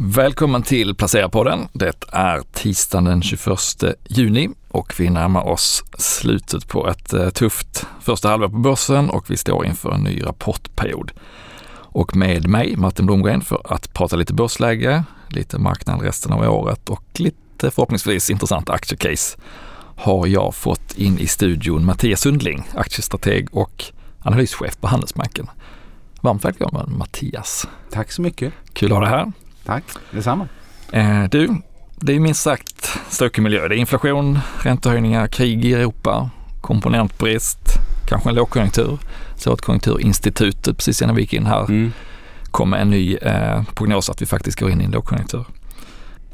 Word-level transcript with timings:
Välkommen 0.00 0.62
till 0.62 0.94
Placera-podden. 0.94 1.68
Det 1.72 2.04
är 2.12 2.42
tisdagen 2.52 3.04
den 3.04 3.22
21 3.22 3.58
juni 4.08 4.48
och 4.68 4.94
vi 4.98 5.10
närmar 5.10 5.48
oss 5.48 5.84
slutet 5.98 6.68
på 6.68 6.88
ett 6.88 7.12
eh, 7.12 7.28
tufft 7.28 7.86
första 8.00 8.28
halvår 8.28 8.48
på 8.48 8.56
börsen 8.56 9.10
och 9.10 9.30
vi 9.30 9.36
står 9.36 9.66
inför 9.66 9.92
en 9.92 10.00
ny 10.00 10.22
rapportperiod. 10.22 11.12
Och 11.70 12.16
med 12.16 12.48
mig, 12.48 12.76
Martin 12.76 13.06
Blomgren, 13.06 13.40
för 13.40 13.60
att 13.64 13.92
prata 13.92 14.16
lite 14.16 14.34
börsläge, 14.34 15.04
lite 15.28 15.58
marknad 15.58 16.02
resten 16.02 16.32
av 16.32 16.42
året 16.42 16.90
och 16.90 17.04
lite 17.14 17.70
förhoppningsvis 17.70 18.30
intressanta 18.30 18.72
aktiecase 18.72 19.38
har 19.96 20.26
jag 20.26 20.54
fått 20.54 20.98
in 20.98 21.18
i 21.18 21.26
studion 21.26 21.84
Mattias 21.84 22.20
Sundling, 22.20 22.68
aktiestrateg 22.74 23.48
och 23.52 23.84
analyschef 24.18 24.80
på 24.80 24.86
Handelsbanken. 24.86 25.46
Varmt 26.20 26.44
välkommen 26.44 26.98
Mattias. 26.98 27.68
Tack 27.90 28.12
så 28.12 28.22
mycket. 28.22 28.52
Kul 28.72 28.92
att 28.92 28.98
ha 28.98 29.04
dig 29.04 29.10
här. 29.10 29.32
Tack, 29.68 29.84
detsamma. 30.10 30.48
Eh, 30.92 31.24
du, 31.30 31.62
det 31.96 32.12
är 32.12 32.20
minst 32.20 32.42
sagt 32.42 32.98
stökig 33.08 33.42
miljö. 33.42 33.68
Det 33.68 33.74
är 33.74 33.78
inflation, 33.78 34.38
räntehöjningar, 34.62 35.26
krig 35.26 35.64
i 35.64 35.74
Europa, 35.74 36.30
komponentbrist, 36.60 37.58
kanske 38.06 38.28
en 38.28 38.34
lågkonjunktur. 38.34 38.98
Så 39.36 39.52
att 39.52 39.60
Konjunkturinstitutet 39.60 40.76
precis 40.76 41.02
innan 41.02 41.14
vi 41.14 41.22
gick 41.22 41.32
in 41.32 41.46
här 41.46 41.64
mm. 41.64 41.92
kom 42.50 42.70
med 42.70 42.80
en 42.80 42.90
ny 42.90 43.14
eh, 43.14 43.62
prognos 43.74 44.10
att 44.10 44.22
vi 44.22 44.26
faktiskt 44.26 44.60
går 44.60 44.70
in 44.70 44.80
i 44.80 44.84
en 44.84 44.90
lågkonjunktur. 44.90 45.44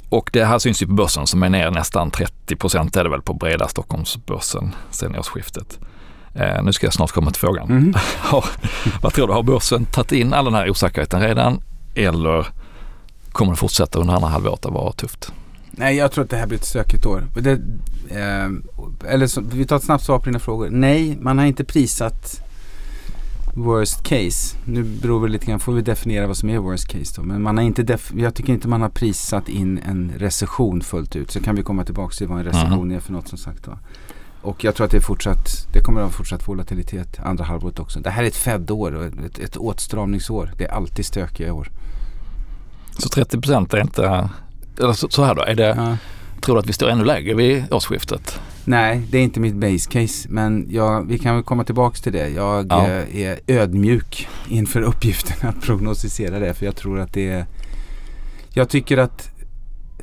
Och 0.08 0.30
det 0.32 0.44
här 0.44 0.58
syns 0.58 0.82
ju 0.82 0.86
på 0.86 0.92
börsen 0.92 1.26
som 1.26 1.42
är 1.42 1.48
ner 1.48 1.70
nästan 1.70 2.10
30 2.10 2.56
procent 2.56 2.96
är 2.96 3.04
det 3.04 3.10
väl 3.10 3.22
på 3.22 3.34
breda 3.34 3.68
Stockholmsbörsen 3.68 4.74
sen 4.90 5.18
årsskiftet. 5.18 5.78
Eh, 6.34 6.62
nu 6.62 6.72
ska 6.72 6.86
jag 6.86 6.94
snart 6.94 7.12
komma 7.12 7.30
till 7.30 7.40
frågan. 7.40 7.70
Mm. 7.70 7.94
Vad 9.02 9.12
tror 9.12 9.26
du, 9.26 9.32
har 9.32 9.42
börsen 9.42 9.84
tagit 9.84 10.12
in 10.12 10.34
all 10.34 10.44
den 10.44 10.54
här 10.54 10.70
osäkerheten 10.70 11.20
redan 11.20 11.60
eller 11.94 12.46
kommer 13.34 13.52
det 13.52 13.56
fortsätta 13.56 13.98
under 13.98 14.14
andra 14.14 14.28
halvåret 14.28 14.66
att 14.66 14.72
vara 14.72 14.92
tufft? 14.92 15.32
Nej, 15.70 15.96
jag 15.96 16.12
tror 16.12 16.24
att 16.24 16.30
det 16.30 16.36
här 16.36 16.46
blir 16.46 16.58
ett 16.58 16.64
stökigt 16.64 17.06
år. 17.06 17.26
Det, 17.34 17.52
eh, 18.10 18.50
eller 19.12 19.26
så, 19.26 19.40
vi 19.40 19.66
tar 19.66 19.76
ett 19.76 19.82
snabbt 19.82 20.04
svar 20.04 20.18
på 20.18 20.24
dina 20.24 20.38
frågor. 20.38 20.68
Nej, 20.70 21.18
man 21.20 21.38
har 21.38 21.46
inte 21.46 21.64
prisat 21.64 22.40
worst 23.54 24.02
case. 24.02 24.56
Nu 24.64 24.82
beror 24.82 25.26
det 25.26 25.32
lite 25.32 25.46
grann, 25.46 25.60
får 25.60 25.72
vi 25.72 25.82
definiera 25.82 26.26
vad 26.26 26.36
som 26.36 26.50
är 26.50 26.58
worst 26.58 26.88
case 26.88 27.12
då. 27.16 27.22
Men 27.22 27.42
man 27.42 27.56
har 27.56 27.64
inte 27.64 27.98
jag 28.16 28.34
tycker 28.34 28.52
inte 28.52 28.68
man 28.68 28.82
har 28.82 28.88
prisat 28.88 29.48
in 29.48 29.78
en 29.78 30.12
recession 30.18 30.80
fullt 30.80 31.16
ut. 31.16 31.30
Så 31.30 31.40
kan 31.40 31.56
vi 31.56 31.62
komma 31.62 31.84
tillbaka 31.84 32.14
till 32.14 32.28
vad 32.28 32.38
en 32.38 32.44
recession 32.44 32.72
mm. 32.72 32.96
är 32.96 33.00
för 33.00 33.12
något 33.12 33.28
som 33.28 33.38
sagt 33.38 33.66
var. 33.66 33.78
Och 34.42 34.64
jag 34.64 34.74
tror 34.74 34.84
att 34.84 34.90
det 34.90 34.96
är 34.96 35.00
fortsatt, 35.00 35.66
det 35.72 35.80
kommer 35.80 36.00
att 36.00 36.06
ha 36.06 36.12
fortsatt 36.12 36.48
volatilitet 36.48 37.20
andra 37.20 37.44
halvåret 37.44 37.78
också. 37.78 38.00
Det 38.00 38.10
här 38.10 38.22
är 38.22 38.26
ett 38.26 38.36
Fed-år 38.36 38.94
och 38.94 39.04
ett, 39.04 39.38
ett 39.38 39.56
åtstramningsår. 39.56 40.52
Det 40.58 40.64
är 40.64 40.72
alltid 40.72 41.06
stökiga 41.06 41.52
år. 41.52 41.70
Så 42.98 43.08
30 43.08 43.40
procent 43.40 43.74
är 43.74 43.80
inte, 43.80 44.28
eller 44.78 44.92
så, 44.92 45.08
så, 45.08 45.24
här 45.24 45.34
då, 45.34 45.42
är 45.42 45.54
det, 45.54 45.74
ja. 45.76 45.96
tror 46.40 46.54
du 46.54 46.60
att 46.60 46.66
vi 46.66 46.72
står 46.72 46.88
ännu 46.88 47.04
lägre 47.04 47.34
vid 47.34 47.72
årsskiftet? 47.72 48.40
Nej, 48.64 49.02
det 49.10 49.18
är 49.18 49.22
inte 49.22 49.40
mitt 49.40 49.54
base 49.54 49.90
case. 49.90 50.28
Men 50.30 50.66
jag, 50.70 51.08
vi 51.08 51.18
kan 51.18 51.34
väl 51.34 51.44
komma 51.44 51.64
tillbaka 51.64 51.96
till 51.96 52.12
det. 52.12 52.28
Jag 52.28 52.66
ja. 52.70 52.86
Eh, 52.86 53.16
är 53.16 53.40
ödmjuk 53.46 54.28
inför 54.48 54.82
uppgiften 54.82 55.48
att 55.48 55.60
prognostisera 55.62 56.38
det. 56.38 56.54
För 56.54 56.66
jag 56.66 56.76
tror 56.76 57.00
att 57.00 57.12
det 57.12 57.28
är... 57.28 57.46
Jag 58.52 58.68
tycker 58.68 58.98
att 58.98 59.30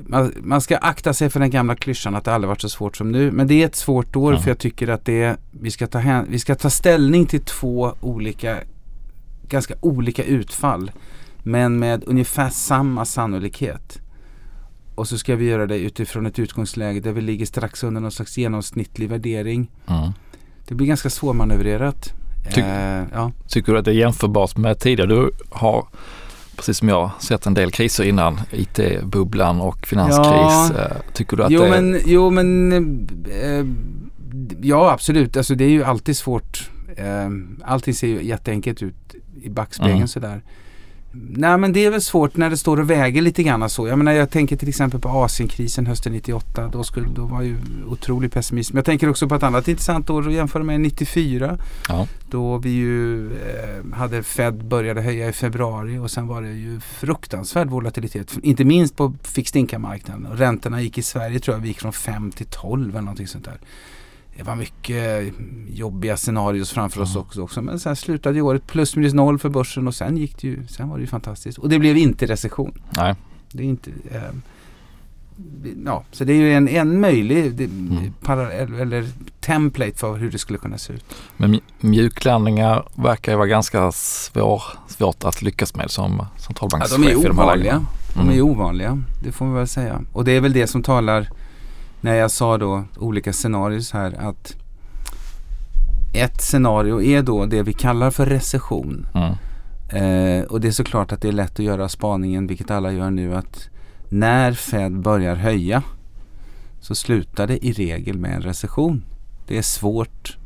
man, 0.08 0.34
man, 0.38 0.62
ska 0.62 0.78
akta 0.78 1.14
sig 1.14 1.30
för 1.30 1.40
den 1.40 1.50
gamla 1.50 1.76
klyschan 1.76 2.16
att 2.16 2.26
det 2.26 2.34
aldrig 2.34 2.48
varit 2.48 2.62
så 2.62 2.70
svårt 2.70 2.98
som 2.98 3.12
nu. 3.12 3.32
Men 3.32 3.48
det 3.48 3.62
är 3.62 3.66
ett 3.66 3.76
svårt 3.76 4.16
år 4.16 4.34
ja. 4.34 4.40
för 4.40 4.50
jag 4.50 4.58
tycker 4.58 4.88
att 4.88 5.06
det 5.06 5.38
vi, 5.52 5.72
ska 5.72 5.88
ta 5.88 5.98
hän, 5.98 6.26
vi 6.30 6.40
ska 6.40 6.56
ta 6.56 6.70
ställning 6.70 7.26
till 7.26 7.42
två 7.42 7.96
olika, 8.02 8.58
ganska 9.48 9.74
olika 9.80 10.24
utfall. 10.24 10.92
Men 11.44 11.80
med 11.80 12.04
ungefär 12.08 12.50
samma 12.50 13.06
sannolikhet. 13.06 14.02
Och 14.96 15.08
så 15.08 15.18
ska 15.18 15.36
vi 15.36 15.46
göra 15.46 15.66
det 15.66 15.78
utifrån 15.78 16.26
ett 16.26 16.40
utgångsläge 16.40 17.00
där 17.00 17.12
vi 17.12 17.22
ligger 17.22 17.46
strax 17.46 17.84
under 17.84 18.02
någon 18.02 18.12
slags 18.12 18.38
genomsnittlig 18.38 19.10
värdering. 19.10 19.72
Mm. 19.88 20.12
Det 20.68 20.76
blir 20.76 20.88
ganska 20.88 21.10
svårmanövrerat. 21.10 22.14
Ty 22.54 22.62
eh, 22.62 23.04
ja. 23.14 23.32
Tycker 23.48 23.74
du 23.74 23.80
att 23.80 23.86
det 23.86 23.92
är 23.92 23.96
jämförbart 23.96 24.58
med 24.58 24.80
tidigare? 24.80 25.10
Du 25.10 25.32
har 25.50 25.88
precis 26.56 26.78
som 26.78 26.90
jag 26.90 27.12
sett 27.20 27.46
en 27.46 27.54
del 27.54 27.72
kriser 27.72 28.04
innan. 28.04 28.42
IT-bubblan 28.52 29.62
och 29.62 29.88
finanskris. 29.88 30.26
Ja. 30.28 30.70
Eh, 30.80 31.14
tycker 31.14 31.38
du 31.38 31.44
att 31.44 31.52
jo, 31.52 31.62
det 31.62 31.70
men, 31.70 32.00
Jo 32.06 32.30
men 32.30 32.72
eh, 33.26 33.66
Ja 34.62 34.92
absolut. 34.92 35.38
Alltså 35.38 35.56
det 35.56 35.64
är 35.64 35.70
ju 35.70 35.84
alltid 35.84 36.18
svårt. 36.18 36.70
Eh, 36.98 37.30
allting 37.64 37.94
ser 37.94 38.08
ju 38.08 38.24
jätteenkelt 38.24 38.84
ut 38.84 39.16
i 39.42 39.50
backspegeln 39.50 39.96
mm. 39.96 40.08
sådär. 40.08 40.42
Nej 41.14 41.58
men 41.58 41.74
det 41.74 41.86
är 41.86 41.92
väl 41.92 42.02
svårt 42.02 42.38
när 42.38 42.50
det 42.50 42.58
står 42.58 42.80
och 42.80 42.90
väger 42.90 43.22
lite 43.22 43.44
grann 43.44 43.70
så. 43.70 43.88
Jag 43.88 43.98
menar 43.98 44.12
jag 44.12 44.30
tänker 44.30 44.58
till 44.58 44.70
exempel 44.70 45.00
på 45.00 45.10
Asienkrisen 45.10 45.88
hösten 45.88 46.14
98. 46.14 46.70
Då, 46.74 46.84
skulle, 46.84 47.08
då 47.16 47.26
var 47.26 47.42
ju 47.42 47.58
otrolig 47.88 48.32
pessimism. 48.32 48.78
Jag 48.78 48.86
tänker 48.86 49.10
också 49.10 49.28
på 49.28 49.36
ett 49.36 49.44
annat 49.44 49.68
intressant 49.68 50.10
år 50.10 50.28
att 50.28 50.34
jämföra 50.34 50.64
med 50.64 50.82
94. 50.82 51.58
Ja. 51.90 52.08
Då 52.30 52.58
vi 52.58 52.70
ju 52.70 53.26
eh, 53.28 53.94
hade 53.94 54.24
Fed 54.24 54.66
började 54.66 55.02
höja 55.02 55.30
i 55.30 55.34
februari 55.34 55.98
och 55.98 56.12
sen 56.12 56.28
var 56.28 56.42
det 56.42 56.52
ju 56.52 56.80
fruktansvärd 56.80 57.70
volatilitet. 57.70 58.38
Inte 58.44 58.64
minst 58.64 58.96
på 58.96 59.14
fixed 59.24 59.60
income-marknaden. 59.60 60.28
räntorna 60.34 60.82
gick 60.82 60.98
i 60.98 61.02
Sverige 61.02 61.40
tror 61.40 61.56
jag 61.58 61.62
vi 61.62 61.68
gick 61.68 61.80
från 61.80 61.94
5 61.94 62.32
till 62.32 62.46
12 62.46 62.90
eller 62.90 63.02
någonting 63.02 63.28
sånt 63.28 63.46
där 63.46 63.60
det 64.38 64.44
var 64.44 64.56
mycket 64.56 65.34
jobbiga 65.70 66.18
scenarios 66.18 66.72
framför 66.72 67.02
oss 67.02 67.16
också, 67.16 67.42
också. 67.42 67.62
Men 67.62 67.80
sen 67.80 67.96
slutade 67.96 68.36
ju 68.36 68.42
året 68.42 68.68
plus 68.68 68.96
minus 68.96 69.14
noll 69.14 69.40
för 69.40 69.50
börsen 69.50 69.88
och 69.88 69.96
sen 69.96 70.18
gick 70.18 70.42
det 70.42 70.48
ju, 70.48 70.68
sen 70.68 70.90
var 70.90 70.98
det 70.98 71.02
ju 71.02 71.08
fantastiskt. 71.08 71.58
Och 71.58 71.70
det 71.70 71.80
blev 71.80 71.98
inte 71.98 72.26
recession. 72.26 72.82
Nej. 72.90 73.16
Det 73.52 73.64
är 73.64 73.68
inte, 73.68 73.92
eh, 74.12 74.22
ja, 75.86 76.04
så 76.12 76.24
det 76.24 76.34
är 76.34 76.38
ju 76.38 76.54
en, 76.54 76.68
en 76.68 77.00
möjlig 77.00 77.54
det, 77.54 77.64
mm. 77.64 78.14
parallell, 78.22 78.74
eller 78.74 79.08
template 79.40 79.98
för 79.98 80.18
hur 80.18 80.32
det 80.32 80.38
skulle 80.38 80.60
kunna 80.60 80.78
se 80.78 80.94
ut. 80.94 81.06
Men 81.38 81.60
mjuklandningar 81.80 82.86
verkar 82.96 83.32
ju 83.32 83.38
vara 83.38 83.48
ganska 83.48 83.92
svår, 83.92 84.64
svårt 84.88 85.24
att 85.24 85.42
lyckas 85.42 85.76
med 85.76 85.92
som 85.92 86.26
centralbankschef. 86.38 87.00
Ja, 87.00 87.06
de 87.06 87.26
är 87.26 87.30
ovanliga. 87.30 87.74
De, 87.74 88.20
de 88.20 88.30
är 88.30 88.34
mm. 88.34 88.46
ovanliga, 88.46 89.04
det 89.24 89.32
får 89.32 89.46
man 89.46 89.54
väl 89.54 89.68
säga. 89.68 90.02
Och 90.14 90.26
det 90.26 90.32
är 90.32 90.42
väl 90.42 90.54
det 90.54 90.68
som 90.68 90.84
talar 90.84 91.30
när 92.02 92.16
jag 92.16 92.32
sa 92.32 92.58
då 92.58 92.84
olika 92.98 93.34
scenarier 93.34 93.94
här 93.94 94.30
att 94.30 94.56
ett 96.14 96.42
scenario 96.42 97.02
är 97.02 97.22
då 97.22 97.46
det 97.46 97.64
vi 97.64 97.74
kallar 97.74 98.12
för 98.12 98.26
recession. 98.26 99.08
Mm. 99.14 99.34
Eh, 99.90 100.46
och 100.46 100.62
det 100.62 100.68
är 100.68 100.72
såklart 100.72 101.12
att 101.12 101.22
det 101.22 101.28
är 101.28 101.32
lätt 101.32 101.60
att 101.60 101.66
göra 101.66 101.90
spaningen, 101.90 102.48
vilket 102.48 102.72
alla 102.72 102.92
gör 102.92 103.10
nu, 103.10 103.36
att 103.36 103.70
när 104.10 104.54
Fed 104.54 105.00
börjar 105.00 105.36
höja 105.36 105.84
så 106.80 106.96
slutar 106.96 107.48
det 107.48 107.66
i 107.66 107.72
regel 107.72 108.18
med 108.18 108.36
en 108.36 108.42
recession. 108.42 109.04
Det 109.48 109.58
är 109.58 109.62
svårt 109.62 110.38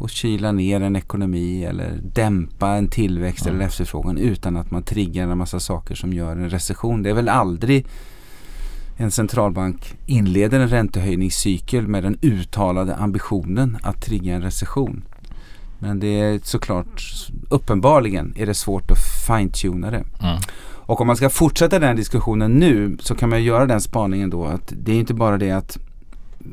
att 0.00 0.10
kyla 0.10 0.52
ner 0.52 0.80
en 0.80 0.96
ekonomi 0.96 1.64
eller 1.64 2.00
dämpa 2.02 2.68
en 2.68 2.88
tillväxt 2.88 3.46
mm. 3.46 3.56
eller 3.56 3.66
efterfrågan 3.66 4.18
utan 4.18 4.56
att 4.56 4.70
man 4.70 4.82
triggar 4.82 5.28
en 5.28 5.38
massa 5.38 5.60
saker 5.60 5.94
som 5.94 6.12
gör 6.12 6.32
en 6.32 6.50
recession. 6.50 7.02
Det 7.02 7.10
är 7.10 7.14
väl 7.14 7.28
aldrig 7.28 7.86
en 8.96 9.10
centralbank 9.10 9.96
inleder 10.06 10.60
en 10.60 10.68
räntehöjningscykel 10.68 11.88
med 11.88 12.02
den 12.02 12.18
uttalade 12.22 12.96
ambitionen 12.96 13.78
att 13.82 14.02
trigga 14.02 14.34
en 14.34 14.42
recession. 14.42 15.04
Men 15.78 16.00
det 16.00 16.20
är 16.20 16.40
såklart, 16.42 17.02
uppenbarligen 17.48 18.34
är 18.36 18.46
det 18.46 18.54
svårt 18.54 18.90
att 18.90 18.98
fine-tuna 19.26 19.90
det. 19.90 20.04
Mm. 20.20 20.38
Och 20.86 21.00
om 21.00 21.06
man 21.06 21.16
ska 21.16 21.30
fortsätta 21.30 21.78
den 21.78 21.96
diskussionen 21.96 22.52
nu 22.52 22.96
så 23.00 23.14
kan 23.14 23.28
man 23.28 23.42
göra 23.42 23.66
den 23.66 23.80
spaningen 23.80 24.30
då 24.30 24.44
att 24.44 24.72
det 24.76 24.92
är 24.92 24.96
inte 24.96 25.14
bara 25.14 25.38
det 25.38 25.50
att 25.50 25.78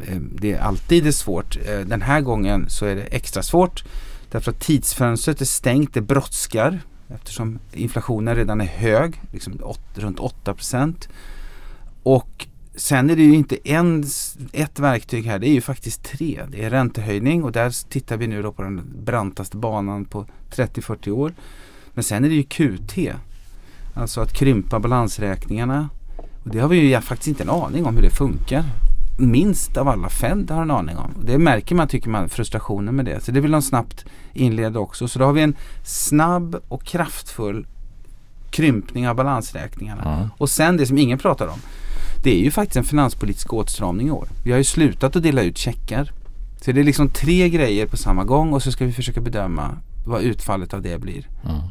eh, 0.08 0.18
det 0.18 0.58
alltid 0.58 1.08
är 1.08 1.12
svårt. 1.12 1.58
Eh, 1.66 1.80
den 1.80 2.02
här 2.02 2.22
gången 2.22 2.70
så 2.70 2.86
är 2.86 2.96
det 2.96 3.02
extra 3.02 3.44
svårt 3.44 3.84
därför 4.32 4.52
att 4.52 4.60
tidsfönstret 4.60 5.42
är 5.42 5.46
stängt, 5.46 5.94
det 5.94 6.02
brådskar 6.02 6.80
eftersom 7.08 7.60
inflationen 7.74 8.36
redan 8.36 8.62
är 8.62 8.66
hög, 8.66 9.22
liksom 9.32 9.62
runt 9.96 10.20
8 10.20 10.54
procent. 10.54 11.10
Och 12.04 12.48
sen 12.76 13.10
är 13.10 13.16
det 13.16 13.24
ju 13.24 13.36
inte 13.36 13.70
en, 13.70 14.04
ett 14.52 14.80
verktyg 14.80 15.26
här, 15.26 15.40
det 15.40 15.48
är 15.48 15.54
ju 15.54 15.62
faktiskt 15.62 16.04
tre. 16.04 16.42
Det 16.52 16.64
är 16.64 16.70
räntehöjning 16.70 17.44
och 17.44 17.52
där 17.52 17.90
tittar 17.90 18.18
vi 18.18 18.28
nu 18.28 18.42
då 18.42 18.52
på 18.52 18.62
den 18.62 18.82
brantaste 19.06 19.58
banan 19.58 20.06
på 20.06 20.26
30-40 20.56 21.10
år. 21.10 21.34
Men 21.94 22.04
sen 22.04 22.26
är 22.26 22.30
det 22.30 22.36
ju 22.36 22.44
QT. 22.44 22.98
Alltså 23.94 24.22
att 24.22 24.34
krympa 24.34 24.80
balansräkningarna. 24.80 25.90
Och 26.44 26.50
det 26.50 26.60
har 26.60 26.68
vi 26.68 26.78
ju 26.78 27.02
faktiskt 27.02 27.28
inte 27.28 27.44
en 27.44 27.50
aning 27.50 27.86
om 27.86 27.96
hur 27.96 28.04
det 28.04 28.10
funkar. 28.10 28.64
Minst 29.20 29.78
av 29.78 29.88
alla 29.88 30.10
Fed 30.10 30.52
har 30.52 30.62
en 30.62 30.72
aning 30.72 30.98
om. 30.98 31.12
Det 31.26 31.38
märker 31.38 31.76
man 31.76 31.88
tycker 31.88 32.10
man 32.10 32.30
frustrationen 32.30 32.96
med 32.96 33.06
det. 33.06 33.24
Så 33.24 33.32
det 33.32 33.40
vill 33.40 33.52
de 33.52 33.62
snabbt 33.62 34.06
inleda 34.34 34.80
också. 34.80 35.08
Så 35.08 35.20
då 35.20 35.26
har 35.26 35.34
vi 35.34 35.42
en 35.42 35.56
snabb 35.84 36.56
och 36.68 36.84
kraftfull 36.84 37.68
krympning 38.50 39.10
av 39.10 39.16
balansräkningarna. 39.16 40.16
Mm. 40.16 40.30
Och 40.38 40.50
sen 40.50 40.78
det 40.78 40.86
som 40.86 40.98
ingen 40.98 41.18
pratar 41.18 41.48
om 41.48 41.60
det 42.24 42.32
är 42.32 42.40
ju 42.44 42.52
faktiskt 42.52 42.78
en 42.78 42.84
finanspolitisk 42.84 43.54
åtstramning 43.54 44.08
i 44.08 44.12
år. 44.12 44.28
Vi 44.44 44.52
har 44.52 44.58
ju 44.58 44.64
slutat 44.64 45.16
att 45.16 45.24
dela 45.24 45.42
ut 45.42 45.58
checkar. 45.58 46.12
Så 46.62 46.72
det 46.72 46.80
är 46.80 46.84
liksom 46.84 47.10
tre 47.10 47.50
grejer 47.50 47.86
på 47.86 47.98
samma 47.98 48.24
gång 48.24 48.54
och 48.54 48.64
så 48.64 48.72
ska 48.72 48.86
vi 48.86 48.92
försöka 48.94 49.22
bedöma 49.22 49.78
vad 50.06 50.22
utfallet 50.22 50.74
av 50.74 50.82
det 50.82 51.02
blir. 51.02 51.28
Mm. 51.46 51.62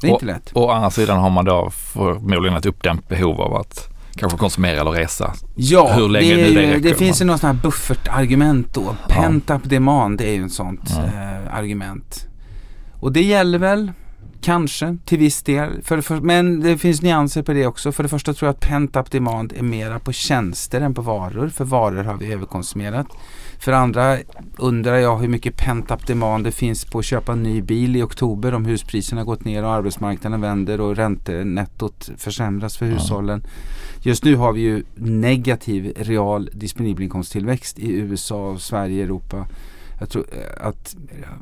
Det 0.00 0.06
är 0.06 0.12
inte 0.12 0.26
lätt. 0.26 0.50
Å 0.54 0.70
andra 0.70 0.90
sidan 0.90 1.18
har 1.20 1.30
man 1.30 1.44
då 1.44 1.70
förmodligen 1.70 2.56
ett 2.58 2.66
uppdämt 2.66 3.08
behov 3.08 3.40
av 3.40 3.54
att 3.54 3.88
kanske 4.16 4.38
konsumera 4.38 4.80
eller 4.80 4.90
resa. 4.90 5.34
Ja, 5.56 5.92
Hur 5.92 6.08
länge 6.08 6.34
det, 6.34 6.42
nu 6.42 6.54
det 6.54 6.64
är, 6.64 6.70
räcker, 6.70 6.88
det 6.88 6.94
finns 6.94 7.20
ju 7.20 7.24
något 7.24 7.40
sånt 7.40 7.56
här 7.56 7.62
buffertargument 7.62 8.74
då. 8.74 8.96
Pent 9.08 9.50
up 9.50 9.64
demand 9.64 10.20
är 10.20 10.32
ju 10.32 10.44
ett 10.46 10.52
sånt 10.52 10.80
Ja. 10.96 11.04
eh, 11.04 11.54
argument. 11.56 12.26
Och 13.00 13.12
det 13.12 13.22
gäller 13.22 13.58
väl 13.58 13.92
kanske 14.40 14.96
till 15.04 15.18
viss 15.18 15.42
del. 15.42 15.82
För, 15.82 16.00
för, 16.00 16.20
men 16.20 16.60
det 16.60 16.78
finns 16.78 17.02
nyanser 17.02 17.42
på 17.42 17.52
det 17.52 17.66
också. 17.66 17.92
För 17.92 18.02
det 18.02 18.08
första 18.08 18.34
tror 18.34 18.46
jag 18.46 18.54
att 18.54 18.60
pent 18.60 18.96
up 18.96 19.10
demand 19.10 19.52
är 19.56 19.62
mera 19.62 19.98
på 19.98 20.12
tjänster 20.12 20.80
än 20.80 20.94
på 20.94 21.02
varor. 21.02 21.48
För 21.48 21.64
varor 21.64 22.04
har 22.04 22.14
vi 22.14 22.32
överkonsumerat. 22.32 23.06
För 23.58 23.72
andra 23.72 24.18
undrar 24.58 24.96
jag 24.96 25.18
hur 25.18 25.28
mycket 25.28 25.56
pent 25.56 25.90
up 25.90 26.06
demand 26.06 26.44
det 26.44 26.52
finns 26.52 26.84
på 26.84 26.98
att 26.98 27.04
köpa 27.04 27.32
en 27.32 27.42
ny 27.42 27.62
bil 27.62 27.96
i 27.96 28.02
oktober 28.02 28.54
om 28.54 28.64
huspriserna 28.64 29.24
gått 29.24 29.44
ner 29.44 29.64
och 29.64 29.70
arbetsmarknaden 29.72 30.40
vänder 30.40 30.80
och 30.80 30.96
räntenettot 30.96 32.10
försämras 32.16 32.76
för 32.76 32.86
Ja. 32.86 32.92
hushållen. 32.92 33.42
Just 34.02 34.24
nu 34.24 34.36
har 34.36 34.52
vi 34.52 34.60
ju 34.60 34.82
negativ 34.94 35.92
real 35.96 36.50
disponibel 36.52 37.02
inkomsttillväxt 37.02 37.78
i 37.78 37.92
USA, 37.92 38.56
Sverige, 38.58 39.04
Europa. 39.04 39.46
Jag 40.00 40.08
tror 40.10 40.24
eh, 40.32 40.66
att 40.66 40.96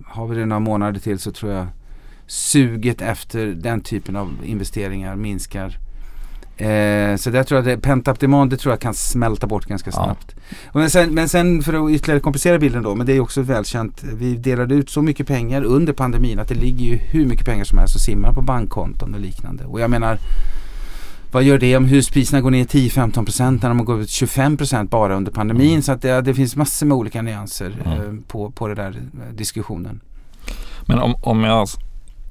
har 0.07 0.27
vi 0.27 0.37
det 0.37 0.47
några 0.47 0.61
månader 0.61 1.01
till 1.01 1.19
så 1.19 1.33
tror 1.33 1.53
jag 1.53 1.67
suget 2.27 3.03
efter 3.03 3.47
den 3.47 3.81
typen 3.81 4.17
av 4.17 4.31
investeringar 4.45 5.17
minskar. 5.17 5.79
Eh, 6.57 7.17
så 7.17 7.31
där 7.31 7.43
tror 7.43 7.59
jag 7.59 7.65
det, 7.65 7.79
pent 7.83 8.09
up 8.09 8.21
demand 8.21 8.51
det 8.51 8.57
tror 8.57 8.73
jag 8.73 8.81
kan 8.81 8.95
smälta 8.95 9.47
bort 9.47 9.67
ganska 9.67 9.91
Ja. 9.91 10.05
snabbt. 10.05 10.35
Och 10.67 10.81
Men, 10.81 10.91
sen, 10.91 11.15
men 11.15 11.29
sen 11.29 11.63
för 11.63 11.85
att 11.87 11.91
ytterligare 11.91 12.21
komplicera 12.21 12.59
bilden 12.59 12.83
då, 12.83 12.95
men 12.95 13.07
det 13.07 13.13
är 13.17 13.21
också 13.21 13.43
välkänt. 13.43 14.03
Vi 14.05 14.37
delade 14.37 14.75
ut 14.75 14.91
så 14.91 15.03
mycket 15.03 15.27
pengar 15.27 15.63
under 15.65 15.93
pandemin 15.93 16.39
att 16.39 16.49
det 16.49 16.55
ligger 16.55 16.85
ju 16.85 16.97
hur 16.97 17.27
mycket 17.27 17.47
pengar 17.47 17.65
som 17.65 17.79
helst 17.79 17.95
och 17.95 18.01
simmar 18.01 18.33
på 18.33 18.43
bankkonton 18.43 19.15
och 19.15 19.21
liknande. 19.21 19.65
Och 19.65 19.81
jag 19.81 19.91
menar 19.91 20.19
vad 21.33 21.43
gör 21.43 21.59
det 21.59 21.77
om 21.77 21.85
huspriserna 21.85 22.41
går 22.41 22.51
ner 22.51 22.65
10-15% 22.65 23.59
när 23.63 23.69
de 23.69 23.85
går 23.85 24.01
ut 24.01 24.09
25% 24.09 24.89
bara 24.89 25.15
under 25.17 25.33
pandemin? 25.33 25.83
Så 25.83 25.93
att 25.93 26.03
det, 26.03 26.21
det 26.21 26.35
finns 26.35 26.57
massor 26.57 26.87
med 26.87 26.97
olika 26.97 27.23
nyanser 27.23 27.73
Mm. 27.85 27.99
eh, 27.99 28.23
på, 28.29 28.51
på 28.51 28.69
den 28.69 28.77
där 28.77 28.91
eh, 29.29 29.35
diskussionen. 29.35 30.01
Men 30.87 30.99
om, 30.99 31.15
om 31.23 31.45
jag 31.45 31.69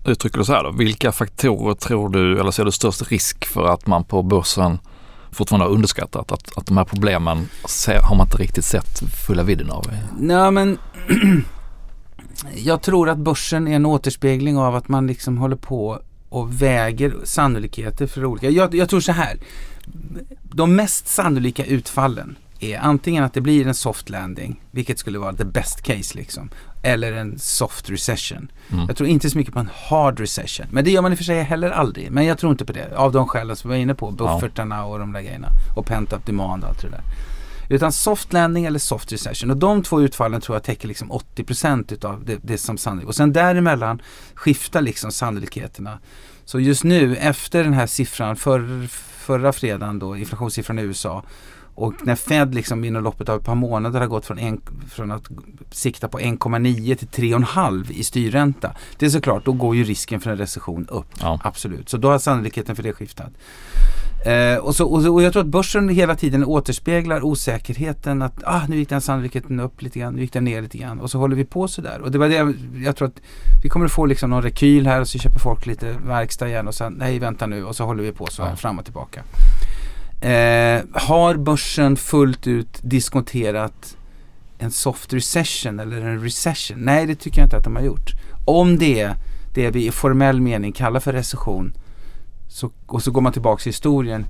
uttrycker 0.06 0.38
det 0.38 0.46
så 0.46 0.54
här 0.54 0.64
då. 0.64 0.72
Vilka 0.72 1.12
faktorer 1.12 1.74
tror 1.74 2.10
du, 2.10 2.40
eller 2.40 2.52
ser 2.52 2.66
du 2.66 2.72
störst 2.72 3.12
risk 3.12 3.46
för 3.46 3.66
att 3.66 3.88
man 3.88 4.04
på 4.04 4.24
börsen 4.24 4.80
fortfarande 5.32 5.66
har 5.66 5.72
underskattat? 5.72 6.32
Att, 6.32 6.58
att 6.58 6.66
de 6.66 6.78
här 6.78 6.86
problemen 6.86 7.50
ser, 7.70 8.00
har 8.02 8.16
man 8.16 8.28
inte 8.28 8.38
riktigt 8.38 8.66
sett 8.66 9.00
fulla 9.28 9.44
vidden 9.44 9.70
av? 9.70 9.86
Nej 10.20 10.52
men 10.52 10.78
jag 12.56 12.82
tror 12.82 13.10
att 13.10 13.18
börsen 13.18 13.68
är 13.68 13.76
en 13.76 13.86
återspegling 13.86 14.58
av 14.58 14.76
att 14.76 14.88
man 14.88 15.08
liksom 15.08 15.38
håller 15.38 15.56
på 15.56 16.02
och 16.30 16.62
väger 16.62 17.16
sannolikheter 17.24 18.08
för 18.08 18.26
olika. 18.26 18.50
Jag, 18.50 18.76
jag 18.76 18.90
tror 18.90 19.00
så 19.00 19.12
här. 19.12 19.40
De 20.42 20.76
mest 20.76 21.08
sannolika 21.08 21.66
utfallen 21.66 22.36
är 22.60 22.80
antingen 22.80 23.24
att 23.24 23.34
det 23.34 23.42
blir 23.42 23.68
en 23.68 23.76
soft 23.76 24.10
landing, 24.10 24.62
vilket 24.72 25.00
skulle 25.00 25.20
vara 25.20 25.34
the 25.34 25.46
best 25.46 25.82
case 25.82 26.18
liksom. 26.18 26.50
Eller 26.86 27.14
en 27.14 27.40
soft 27.40 27.90
recession. 27.90 28.52
Mm. 28.72 28.86
Jag 28.88 28.98
tror 28.98 29.10
inte 29.10 29.30
så 29.30 29.38
mycket 29.38 29.54
på 29.54 29.60
en 29.60 29.70
hard 29.90 30.20
recession. 30.20 30.66
Men 30.72 30.84
det 30.84 30.92
gör 30.92 31.02
man 31.02 31.12
i 31.12 31.16
och 31.16 31.18
för 31.18 31.26
sig 31.26 31.44
heller 31.44 31.70
aldrig. 31.70 32.12
Men 32.12 32.26
jag 32.26 32.38
tror 32.38 32.52
inte 32.52 32.66
på 32.66 32.74
det. 32.74 32.96
Av 32.96 33.12
de 33.12 33.28
skälen 33.28 33.56
som 33.56 33.70
vi 33.70 33.76
var 33.78 33.82
inne 33.82 33.96
på. 33.96 34.12
Buffertarna 34.12 34.86
och 34.86 35.00
de 35.00 35.14
där 35.14 35.22
grejerna. 35.22 35.48
Och 35.76 35.86
pent 35.86 36.14
up 36.14 36.26
demand 36.26 36.64
och 36.64 36.70
allt 36.70 36.82
det 36.82 36.90
där. 36.90 37.02
Utan 37.70 37.92
soft 37.92 38.34
landing 38.34 38.66
eller 38.66 38.80
soft 38.80 39.12
recession. 39.12 39.52
Och 39.52 39.58
de 39.58 39.84
två 39.84 40.02
utfallen 40.02 40.42
tror 40.42 40.56
jag 40.56 40.64
täcker 40.64 40.88
liksom 40.88 41.12
80% 41.12 41.94
utav 41.94 42.26
det, 42.26 42.40
det 42.42 42.58
som 42.58 42.78
sannolikt. 42.78 43.08
Och 43.08 43.16
sen 43.16 43.34
däremellan 43.34 44.02
skiftar 44.36 44.82
liksom 44.82 45.12
sannolikheterna. 45.12 46.00
Så 46.46 46.60
just 46.60 46.84
nu 46.84 47.16
efter 47.16 47.64
den 47.64 47.74
här 47.74 47.88
siffran 47.88 48.36
för, 48.36 48.88
förra 49.26 49.54
fredagen 49.54 50.00
då, 50.00 50.18
inflationssiffran 50.18 50.80
i 50.80 50.82
USA. 50.82 51.24
Och 51.76 51.94
när 52.04 52.16
Fed 52.16 52.56
liksom 52.56 52.84
inom 52.84 53.04
loppet 53.04 53.30
av 53.30 53.40
ett 53.40 53.46
par 53.46 53.56
månader 53.56 54.00
har 54.00 54.08
gått 54.08 54.26
från, 54.26 54.40
en, 54.40 54.62
från 54.92 55.12
att 55.12 55.24
sikta 55.72 56.08
på 56.08 56.20
1,9 56.20 56.96
till 56.96 57.08
3,5 57.08 57.92
i 57.92 58.04
styrränta. 58.04 58.72
Det 58.98 59.06
är 59.06 59.10
såklart, 59.10 59.46
då 59.46 59.52
går 59.52 59.76
ju 59.76 59.84
risken 59.84 60.20
för 60.20 60.32
en 60.32 60.38
recession 60.38 60.88
upp. 60.90 61.08
Ja. 61.20 61.40
Absolut. 61.44 61.90
Så 61.90 61.98
då 61.98 62.10
har 62.12 62.20
sannolikheten 62.20 62.76
för 62.76 62.84
det 62.84 62.94
skiftat. 62.94 63.32
Eh, 64.26 64.58
och, 64.58 64.76
så, 64.76 64.86
och, 64.88 65.14
och 65.14 65.24
jag 65.24 65.34
tror 65.34 65.42
att 65.44 65.48
börsen 65.50 65.90
hela 65.90 66.16
tiden 66.16 66.46
återspeglar 66.46 67.26
osäkerheten 67.26 68.22
att 68.22 68.44
ah, 68.46 68.62
nu 68.68 68.76
gick 68.78 68.90
den 68.90 69.02
sannolikheten 69.02 69.60
upp 69.60 69.82
lite 69.82 70.00
grann, 70.00 70.14
nu 70.14 70.22
gick 70.22 70.34
den 70.34 70.44
ner 70.44 70.62
lite 70.62 70.78
grann 70.78 71.00
och 71.00 71.12
så 71.12 71.18
håller 71.18 71.36
vi 71.36 71.46
på 71.46 71.68
sådär. 71.68 72.02
Och 72.02 72.12
det 72.12 72.18
var 72.18 72.30
det 72.30 72.36
jag, 72.36 72.56
jag 72.84 72.96
tror 72.96 73.08
att 73.08 73.22
vi 73.64 73.70
kommer 73.70 73.86
att 73.86 73.92
få 73.92 74.06
liksom 74.06 74.30
någon 74.30 74.42
rekyl 74.42 74.88
här 74.88 75.02
och 75.02 75.08
så 75.08 75.20
köper 75.20 75.40
folk 75.40 75.66
lite 75.66 75.96
verkstad 76.08 76.48
igen 76.48 76.68
och 76.68 76.76
sen 76.76 76.94
nej 76.94 77.20
vänta 77.20 77.46
nu 77.46 77.66
och 77.66 77.76
så 77.76 77.86
håller 77.86 78.04
vi 78.04 78.12
på 78.12 78.26
så 78.28 78.44
här 78.44 78.50
Ja. 78.50 78.56
fram 78.56 78.80
och 78.80 78.86
tillbaka. 78.86 79.22
Eh, 80.24 80.82
har 80.94 81.36
börsen 81.36 81.96
fullt 81.96 82.48
ut 82.48 82.80
diskonterat 82.82 83.98
en 84.58 84.72
soft 84.72 85.14
recession 85.14 85.80
eller 85.80 86.02
en 86.02 86.24
recession? 86.24 86.78
Nej, 86.80 87.06
det 87.06 87.16
tycker 87.16 87.40
jag 87.40 87.46
inte 87.46 87.58
att 87.58 87.64
de 87.64 87.76
har 87.76 87.84
gjort. 87.84 88.12
Om 88.46 88.78
det 88.78 89.00
är 89.00 89.16
det 89.54 89.72
vi 89.72 89.88
i 89.88 89.92
formell 89.92 90.42
mening 90.42 90.72
kallar 90.72 91.00
för 91.00 91.14
recession 91.14 91.74
så, 92.48 92.72
och 92.86 93.04
så 93.04 93.12
går 93.12 93.22
man 93.22 93.34
tillbaka 93.34 93.62
i 93.66 93.70
historien. 93.70 94.26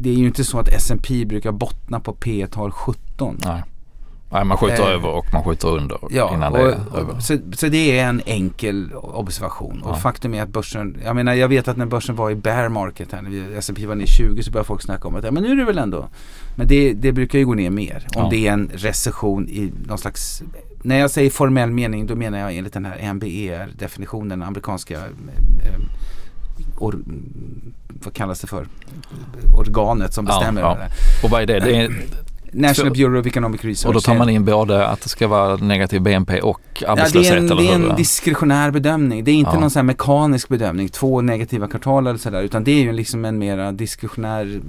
Det 0.00 0.10
är 0.10 0.14
ju 0.14 0.26
inte 0.26 0.44
så 0.44 0.58
att 0.58 0.68
S&P 0.68 1.24
brukar 1.24 1.52
bottna 1.52 2.00
på 2.00 2.12
P 2.12 2.46
tal 2.50 2.70
17. 2.70 3.38
Nej. 3.44 3.62
Nej, 4.34 4.44
man 4.44 4.56
skjuter 4.58 4.82
Eh, 4.82 4.88
över 4.94 5.08
och 5.08 5.26
man 5.32 5.44
skjuter 5.44 5.68
under 5.68 5.98
Ja, 6.10 6.34
innan 6.34 6.52
det 6.52 6.58
är 6.58 6.64
och, 6.64 6.98
över. 6.98 7.16
och, 7.16 7.22
så, 7.22 7.38
så 7.56 7.68
det 7.68 7.98
är 7.98 8.08
en 8.08 8.22
enkel 8.26 8.90
observation. 8.94 9.80
Ja. 9.84 9.90
Och 9.90 9.98
faktum 10.00 10.34
är 10.34 10.42
att 10.42 10.48
börsen, 10.48 10.96
jag 11.04 11.16
menar 11.16 11.34
jag 11.34 11.48
vet 11.48 11.68
att 11.68 11.76
när 11.76 11.86
börsen 11.86 12.16
var 12.16 12.30
i 12.30 12.34
bear 12.34 12.68
market 12.68 13.12
här, 13.12 13.22
när 13.22 13.58
S&P 13.58 13.86
var 13.86 13.94
ner 13.94 14.06
20 14.06 14.42
så 14.42 14.50
började 14.50 14.66
folk 14.66 14.82
snacka 14.82 15.08
om 15.08 15.16
att 15.16 15.24
ja, 15.24 15.30
men 15.30 15.42
nu 15.42 15.52
är 15.52 15.56
det 15.56 15.64
väl 15.64 15.78
ändå. 15.78 16.08
Men 16.56 16.68
det, 16.68 16.92
det 16.92 17.12
brukar 17.12 17.38
ju 17.38 17.46
gå 17.46 17.54
ner 17.54 17.70
mer. 17.70 18.06
Om 18.16 18.22
Ja. 18.22 18.28
det 18.30 18.46
är 18.48 18.52
en 18.52 18.70
recession 18.74 19.48
i 19.48 19.72
någon 19.86 19.98
slags, 19.98 20.42
när 20.82 20.98
jag 20.98 21.10
säger 21.10 21.30
formell 21.30 21.70
mening 21.70 22.06
då 22.06 22.14
menar 22.16 22.38
jag 22.38 22.54
enligt 22.56 22.72
den 22.72 22.84
här 22.84 23.12
MBER-definitionen, 23.14 24.42
amerikanska 24.42 24.94
eh, 24.94 25.80
or, 26.78 26.98
vad 28.04 28.14
kallas 28.14 28.40
det 28.40 28.46
för? 28.46 28.66
Organet 29.58 30.14
som 30.14 30.26
Ja, 30.26 30.38
bestämmer 30.38 30.60
ja. 30.60 30.74
där. 30.74 30.88
Och 31.24 31.30
vad 31.30 31.42
är 31.42 31.46
det? 31.46 31.60
det 31.60 31.76
är, 31.76 31.90
National 32.54 32.92
Bureau 32.92 33.20
of 33.20 33.26
Economic 33.26 33.64
Research. 33.64 33.86
och 33.88 33.94
då 33.94 34.00
tar 34.00 34.14
man 34.14 34.28
in 34.28 34.44
både 34.44 34.86
att 34.86 35.00
det 35.00 35.08
ska 35.08 35.28
vara 35.28 35.56
negativ 35.56 36.02
BNP 36.02 36.40
och 36.40 36.60
Ja, 36.80 36.86
det 36.86 36.92
arbetslöshet 36.92 37.32
är 37.32 37.36
en, 37.36 37.44
eller 37.50 37.62
det 37.62 37.68
är 37.86 37.90
en 37.90 37.96
diskretionär 37.96 38.70
bedömning. 38.70 39.24
Det 39.24 39.30
är 39.30 39.34
inte 39.34 39.50
Ja. 39.54 39.60
någon 39.60 39.70
sån 39.70 39.78
här 39.80 39.84
mekanisk 39.84 40.48
bedömning, 40.48 40.88
två 40.88 41.20
negativa 41.20 41.66
kvartal 41.68 42.06
eller 42.06 42.18
sådär. 42.18 42.42
Utan 42.42 42.64
det 42.64 42.70
är 42.70 42.80
ju 42.82 42.92
liksom 42.92 43.24
en 43.24 43.38
mera 43.38 43.72
diskretionär, 43.72 44.60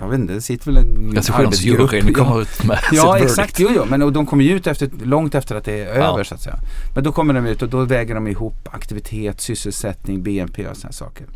jag 0.00 0.08
vet 0.08 0.20
inte, 0.20 0.32
det 0.34 0.40
sitter 0.40 0.66
väl 0.72 0.76
en 0.76 1.12
Recessionsjuryn 1.14 2.06
Ja, 2.08 2.14
kommer 2.24 2.42
ut 2.42 2.64
med 2.64 2.78
ja 2.92 3.12
verdict. 3.12 3.30
exakt, 3.30 3.60
jo, 3.60 3.68
jo. 3.76 3.84
men 3.88 4.02
och 4.02 4.12
de 4.12 4.26
kommer 4.26 4.44
ju 4.44 4.56
ut 4.56 4.66
efter, 4.66 4.90
långt 5.04 5.34
efter 5.34 5.56
att 5.56 5.64
det 5.64 5.80
är 5.80 5.86
över 5.86 6.18
Ja. 6.18 6.24
så 6.24 6.34
att 6.34 6.40
säga. 6.42 6.56
Men 6.94 7.04
då 7.04 7.12
kommer 7.12 7.34
de 7.34 7.46
ut 7.46 7.62
och 7.62 7.68
då 7.68 7.84
väger 7.84 8.14
de 8.14 8.26
ihop 8.28 8.68
aktivitet, 8.72 9.40
sysselsättning, 9.40 10.22
BNP 10.22 10.66
och 10.68 10.76
sådana 10.76 10.92
saker. 10.92 11.26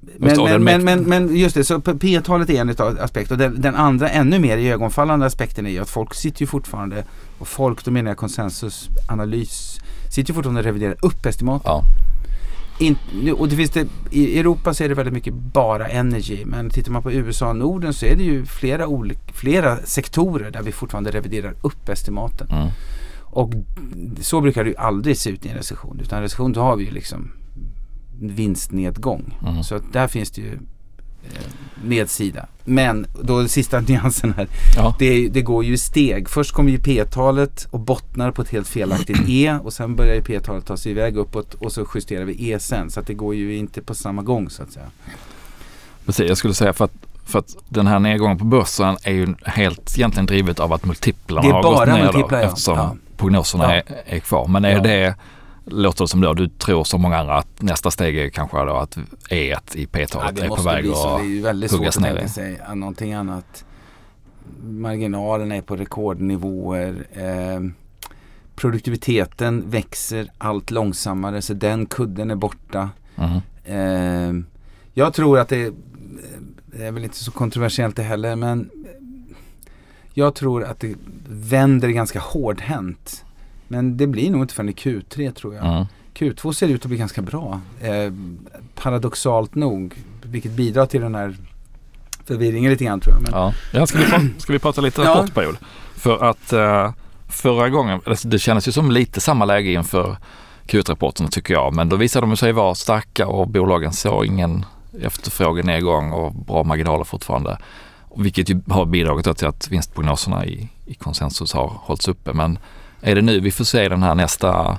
Men, 0.00 0.28
Just 0.28 0.36
det, 0.36 0.54
och 0.54 0.60
men, 0.60 0.84
men, 0.84 0.84
men, 0.84 1.26
men 1.26 1.36
just 1.36 1.54
det, 1.54 1.64
så 1.64 1.80
P-talet 1.80 2.50
är 2.50 2.60
en 2.60 2.98
aspekt 3.00 3.30
och 3.30 3.38
den, 3.38 3.60
den 3.60 3.74
andra 3.74 4.08
ännu 4.08 4.38
mer 4.38 4.58
ögonfallande 4.58 5.26
aspekten 5.26 5.66
är 5.66 5.70
ju 5.70 5.78
att 5.78 5.90
folk 5.90 6.14
sitter 6.14 6.40
ju 6.40 6.46
fortfarande, 6.46 7.04
och 7.38 7.48
folk, 7.48 7.84
då 7.84 7.90
menar 7.90 8.10
jag 8.10 8.16
konsensusanalys, 8.16 9.80
sitter 10.10 10.30
ju 10.30 10.34
fortfarande 10.34 10.60
och 10.60 10.64
reviderar 10.64 10.96
upp 11.02 11.26
estimaten. 11.26 11.72
Ja. 11.72 11.84
In, 12.80 12.96
och 13.38 13.48
det 13.48 13.56
finns 13.56 13.70
det, 13.70 13.86
I 14.10 14.38
Europa 14.38 14.74
så 14.74 14.84
är 14.84 14.88
det 14.88 14.94
väldigt 14.94 15.14
mycket 15.14 15.34
bara 15.34 15.88
energy 15.88 16.44
men 16.44 16.70
tittar 16.70 16.92
man 16.92 17.02
på 17.02 17.12
USA 17.12 17.48
och 17.48 17.56
Norden 17.56 17.94
så 17.94 18.06
är 18.06 18.16
det 18.16 18.22
ju 18.22 18.46
flera, 18.46 18.86
olika, 18.86 19.20
flera 19.32 19.76
sektorer 19.76 20.50
där 20.50 20.62
vi 20.62 20.72
fortfarande 20.72 21.10
reviderar 21.10 21.54
upp 21.62 21.88
estimaten. 21.88 22.48
Mm. 22.50 22.68
Och 23.20 23.52
så 24.20 24.40
brukar 24.40 24.64
det 24.64 24.70
ju 24.70 24.76
aldrig 24.76 25.18
se 25.18 25.30
ut 25.30 25.46
i 25.46 25.48
en 25.48 25.56
recession 25.56 26.00
utan 26.02 26.16
i 26.16 26.18
en 26.18 26.22
recession 26.22 26.52
då 26.52 26.60
har 26.60 26.76
vi 26.76 26.84
ju 26.84 26.90
liksom 26.90 27.32
vinstnedgång. 28.20 29.38
Mm. 29.46 29.62
Så 29.62 29.78
där 29.92 30.08
finns 30.08 30.30
det 30.30 30.40
ju 30.40 30.52
eh, 30.52 31.40
nedsida. 31.84 32.46
Men 32.64 33.06
då 33.22 33.48
sista 33.48 33.80
nyansen 33.88 34.34
här. 34.36 34.48
Ja. 34.76 34.94
Det, 34.98 35.28
det 35.28 35.42
går 35.42 35.64
ju 35.64 35.72
i 35.72 35.78
steg. 35.78 36.28
Först 36.28 36.52
kommer 36.52 36.70
ju 36.70 36.78
P-talet 36.78 37.68
och 37.70 37.80
bottnar 37.80 38.30
på 38.30 38.42
ett 38.42 38.50
helt 38.50 38.68
felaktigt 38.68 39.18
E 39.28 39.58
och 39.64 39.72
sen 39.72 39.96
börjar 39.96 40.14
ju 40.14 40.22
P-talet 40.22 40.66
ta 40.66 40.76
sig 40.76 40.92
iväg 40.92 41.16
uppåt 41.16 41.54
och 41.54 41.72
så 41.72 41.86
justerar 41.94 42.24
vi 42.24 42.50
E 42.50 42.58
sen. 42.58 42.90
Så 42.90 43.00
att 43.00 43.06
det 43.06 43.14
går 43.14 43.34
ju 43.34 43.56
inte 43.56 43.82
på 43.82 43.94
samma 43.94 44.22
gång 44.22 44.50
så 44.50 44.62
att 44.62 44.72
säga. 44.72 44.86
Precis, 46.06 46.28
jag 46.28 46.36
skulle 46.38 46.54
säga 46.54 46.72
för 46.72 46.84
att, 46.84 46.92
för 47.24 47.38
att 47.38 47.56
den 47.68 47.86
här 47.86 47.98
nedgången 47.98 48.38
på 48.38 48.44
börsen 48.44 48.96
är 49.02 49.12
ju 49.12 49.34
helt 49.44 49.98
egentligen 49.98 50.26
drivet 50.26 50.60
av 50.60 50.72
att 50.72 50.84
multiplarna 50.84 51.42
Det 51.42 51.48
är 51.48 51.52
har 51.52 51.62
bara 51.62 51.86
gått 51.86 51.94
ner 51.94 52.04
multiplar, 52.04 52.28
då, 52.30 52.36
ja. 52.36 52.48
eftersom 52.48 52.76
Ja. 52.78 52.96
prognoserna 53.16 53.64
Ja. 53.64 53.70
är, 53.72 53.82
är 54.06 54.18
kvar. 54.18 54.48
Men 54.48 54.64
är 54.64 54.80
det, 54.80 55.14
låter 55.70 56.04
det 56.04 56.08
som 56.08 56.20
då, 56.20 56.34
du 56.34 56.48
tror 56.48 56.84
som 56.84 57.02
många 57.02 57.18
andra 57.18 57.38
att 57.38 57.62
nästa 57.62 57.90
steg 57.90 58.18
är 58.18 58.28
kanske 58.28 58.64
då 58.64 58.76
att 58.76 58.96
E1 59.30 59.76
i 59.76 59.86
P-talet 59.86 60.38
är 60.38 60.48
på 60.48 60.62
väg 60.62 60.82
bli 60.82 60.92
så. 60.92 61.08
att 61.08 61.20
Det 61.20 61.26
är 61.26 61.28
ju 61.28 61.42
väldigt 61.42 61.70
svårt 61.70 61.78
huggas 61.78 61.96
att 61.96 62.02
ner 62.02 62.14
tänka 62.14 62.28
sig 62.28 62.58
att 62.66 62.76
någonting 62.76 63.14
annat. 63.14 63.64
Marginalerna 64.62 65.56
är 65.56 65.62
på 65.62 65.76
rekordnivåer. 65.76 67.06
Eh, 67.12 67.60
produktiviteten 68.54 69.70
växer 69.70 70.28
allt 70.38 70.70
långsammare 70.70 71.42
så 71.42 71.54
den 71.54 71.86
kudden 71.86 72.30
är 72.30 72.34
borta. 72.34 72.90
Mhm. 73.16 73.40
Eh, 73.64 74.44
jag 74.92 75.14
tror 75.14 75.38
att 75.38 75.48
det, 75.48 75.72
det 76.66 76.86
är 76.86 76.92
väl 76.92 77.04
inte 77.04 77.16
så 77.16 77.30
kontroversiellt 77.30 77.96
det 77.96 78.02
heller 78.02 78.36
men 78.36 78.70
jag 80.14 80.34
tror 80.34 80.64
att 80.64 80.80
det 80.80 80.94
vänder 81.28 81.88
ganska 81.88 82.20
hårdhänt. 82.20 83.24
Men 83.72 83.96
det 83.96 84.06
blir 84.06 84.30
nog 84.30 84.42
inte 84.42 84.54
förrän 84.54 84.68
i 84.68 84.72
Q3 84.72 85.32
tror 85.32 85.54
jag. 85.54 85.66
Mm. 85.66 85.84
Q2 86.14 86.52
ser 86.52 86.68
ut 86.68 86.82
att 86.82 86.88
bli 86.88 86.98
ganska 86.98 87.22
bra. 87.22 87.60
Eh, 87.80 88.12
paradoxalt 88.74 89.54
nog. 89.54 89.94
Vilket 90.22 90.52
bidrar 90.52 90.86
till 90.86 91.00
den 91.00 91.14
här 91.14 91.36
förvirringen 92.24 92.70
lite 92.70 92.84
grann 92.84 93.00
tror 93.00 93.14
jag. 93.14 93.22
Men, 93.22 93.32
Ja. 93.32 93.52
Ja, 93.72 93.86
ska, 93.86 93.98
vi 93.98 94.04
prata, 94.04 94.24
ska 94.38 94.52
vi 94.52 94.58
prata 94.58 94.80
lite 94.80 95.02
Ja. 95.02 95.14
rapportperiod? 95.14 95.56
För 95.94 96.24
att 96.24 96.52
eh, 96.52 96.92
förra 97.28 97.68
gången, 97.68 98.00
det 98.24 98.38
kändes 98.38 98.68
ju 98.68 98.72
som 98.72 98.90
lite 98.90 99.20
samma 99.20 99.44
läge 99.44 99.72
inför 99.72 100.16
Q1-rapporterna 100.66 101.28
tycker 101.28 101.54
jag. 101.54 101.74
Men 101.74 101.88
då 101.88 101.96
visade 101.96 102.26
de 102.26 102.36
sig 102.36 102.52
vara 102.52 102.74
starka 102.74 103.26
och 103.26 103.48
bolagen 103.48 103.92
såg 103.92 104.26
ingen 104.26 104.64
efterfrågenedgång 105.02 106.12
och 106.12 106.32
bra 106.34 106.62
marginaler 106.64 107.04
fortfarande. 107.04 107.58
Vilket 108.16 108.50
ju 108.50 108.60
har 108.68 108.84
bidragit 108.86 109.38
till 109.38 109.46
att 109.48 109.68
vinstprognoserna 109.68 110.46
i, 110.46 110.68
i 110.86 110.94
konsensus 110.94 111.52
har 111.52 111.66
hållits 111.82 112.08
uppe. 112.08 112.32
Men 112.32 112.58
är 113.00 113.14
det 113.14 113.22
nu 113.22 113.40
vi 113.40 113.50
får 113.50 113.64
se 113.64 113.88
den 113.88 114.02
här 114.02 114.14
nästa 114.14 114.78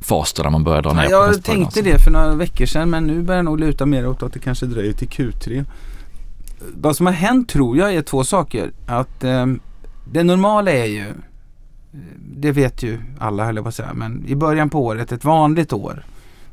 fas 0.00 0.32
då 0.32 0.42
när 0.42 0.50
man 0.50 0.64
börjar 0.64 0.82
dra 0.82 0.92
ner 0.92 1.02
Ja, 1.10 1.26
på 1.26 1.32
jag 1.32 1.44
tänkte 1.44 1.82
det 1.82 1.98
för 2.04 2.10
några 2.10 2.34
veckor 2.34 2.66
sedan 2.66 2.90
men 2.90 3.04
nu 3.06 3.22
börjar 3.22 3.38
jag 3.38 3.44
nog 3.44 3.60
luta 3.60 3.86
mer 3.86 4.06
åt 4.06 4.22
att 4.22 4.32
det 4.32 4.38
kanske 4.38 4.66
dröjer 4.66 4.92
till 4.92 5.08
Q3. 5.08 5.64
Vad 6.74 6.96
som 6.96 7.06
har 7.06 7.12
hänt 7.12 7.48
tror 7.48 7.76
jag 7.78 7.94
är 7.94 8.02
två 8.02 8.24
saker. 8.24 8.70
Att 8.86 9.24
eh, 9.24 9.46
det 10.12 10.24
normala 10.24 10.70
är 10.72 10.84
ju, 10.84 11.00
eh, 11.08 11.14
det 12.18 12.52
vet 12.52 12.82
ju 12.82 12.98
alla 13.18 13.44
höll 13.44 13.56
jag 13.56 13.64
på 13.64 13.68
att 13.68 13.74
säga, 13.74 13.94
men 13.94 14.24
i 14.26 14.34
början 14.36 14.70
på 14.70 14.84
året, 14.84 15.12
ett 15.12 15.24
vanligt 15.24 15.72
år, 15.72 16.04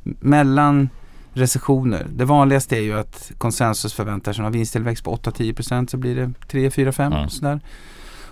mellan 0.03 0.89
recessioner. 1.33 2.07
Det 2.15 2.25
vanligaste 2.25 2.77
är 2.77 2.81
ju 2.81 2.99
att 2.99 3.31
konsensus 3.37 3.93
förväntar 3.93 4.33
sig 4.33 4.45
en 4.45 4.51
vinsttillväxt 4.51 5.03
på 5.03 5.15
8-10% 5.15 5.87
så 5.87 5.97
blir 5.97 6.15
det 6.15 6.31
3, 6.47 6.71
4, 6.71 6.91
5 6.91 7.13
Mm. 7.13 7.29
sådär. 7.29 7.59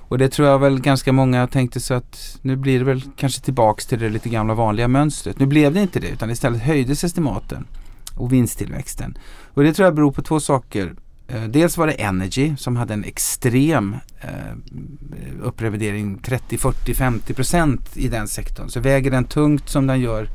Och 0.09 0.17
det 0.17 0.29
tror 0.29 0.47
jag 0.47 0.59
väl 0.59 0.79
ganska 0.81 1.11
många 1.13 1.47
tänkte 1.47 1.79
sig 1.79 1.97
att 1.97 2.37
nu 2.41 2.55
blir 2.55 2.79
det 2.79 2.85
väl 2.85 3.01
kanske 3.17 3.41
tillbaks 3.41 3.85
till 3.85 3.99
det 3.99 4.09
lite 4.09 4.29
gamla 4.29 4.53
vanliga 4.53 4.87
mönstret. 4.87 5.39
Nu 5.39 5.45
blev 5.45 5.73
det 5.73 5.81
inte 5.81 5.99
det 5.99 6.07
utan 6.09 6.29
istället 6.31 6.61
höjdes 6.61 7.03
estimaten 7.03 7.67
och 8.15 8.33
vinsttillväxten. 8.33 9.17
Och 9.53 9.63
det 9.63 9.73
tror 9.73 9.85
jag 9.85 9.95
beror 9.95 10.11
på 10.11 10.21
två 10.21 10.39
saker. 10.39 10.93
Eh, 11.27 11.43
Dels 11.43 11.77
var 11.77 11.87
det 11.87 11.93
Energy 11.93 12.55
som 12.57 12.75
hade 12.75 12.93
en 12.93 13.03
extrem 13.03 13.95
eh, 14.21 14.29
upprevidering 15.41 16.17
30, 16.17 16.57
40, 16.57 16.93
50 16.93 17.33
procent 17.33 17.97
i 17.97 18.07
den 18.07 18.27
sektorn. 18.27 18.69
Så 18.69 18.79
väger 18.79 19.11
den 19.11 19.23
tungt 19.25 19.69
som 19.69 19.87
den 19.87 19.99
gör 19.99 20.27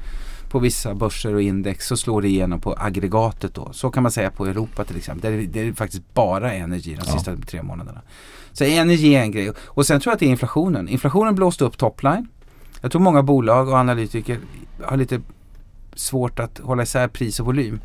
på 0.51 0.59
vissa 0.59 0.95
börser 0.95 1.35
och 1.35 1.43
index 1.43 1.87
så 1.87 1.97
slår 1.97 2.23
det 2.23 2.29
igenom 2.29 2.61
på 2.61 2.75
aggregatet 2.79 3.55
då. 3.55 3.73
Så 3.73 3.91
kan 3.91 4.03
man 4.03 4.13
säga 4.13 4.31
på 4.31 4.47
Europa 4.47 4.85
till 4.85 4.97
exempel. 4.97 5.33
Där 5.33 5.39
är 5.39 5.47
det 5.47 5.61
är 5.61 5.73
faktiskt 5.73 6.15
bara 6.15 6.53
Energy 6.53 6.95
de 6.95 7.03
Ja. 7.07 7.13
sista 7.13 7.37
tre 7.37 7.63
månaderna. 7.63 8.01
Så 8.55 8.65
energi 8.65 9.15
är 9.15 9.23
en 9.23 9.31
grej. 9.31 9.53
Och 9.65 9.87
sen 9.87 10.01
tror 10.01 10.11
jag 10.11 10.15
att 10.15 10.21
det 10.21 10.27
är 10.27 10.31
inflationen. 10.31 10.89
Inflationen 10.89 11.35
blåste 11.35 11.65
upp 11.65 11.79
topline. 11.79 12.29
Jag 12.81 12.93
tror 12.93 13.03
många 13.03 13.23
bolag 13.23 13.69
och 13.69 13.75
analytiker 13.75 14.39
har 14.83 14.97
lite 14.97 15.21
svårt 15.95 16.39
att 16.39 16.59
hålla 16.59 16.83
isär 16.83 17.09
pris 17.09 17.41
och 17.41 17.47
volym. 17.47 17.81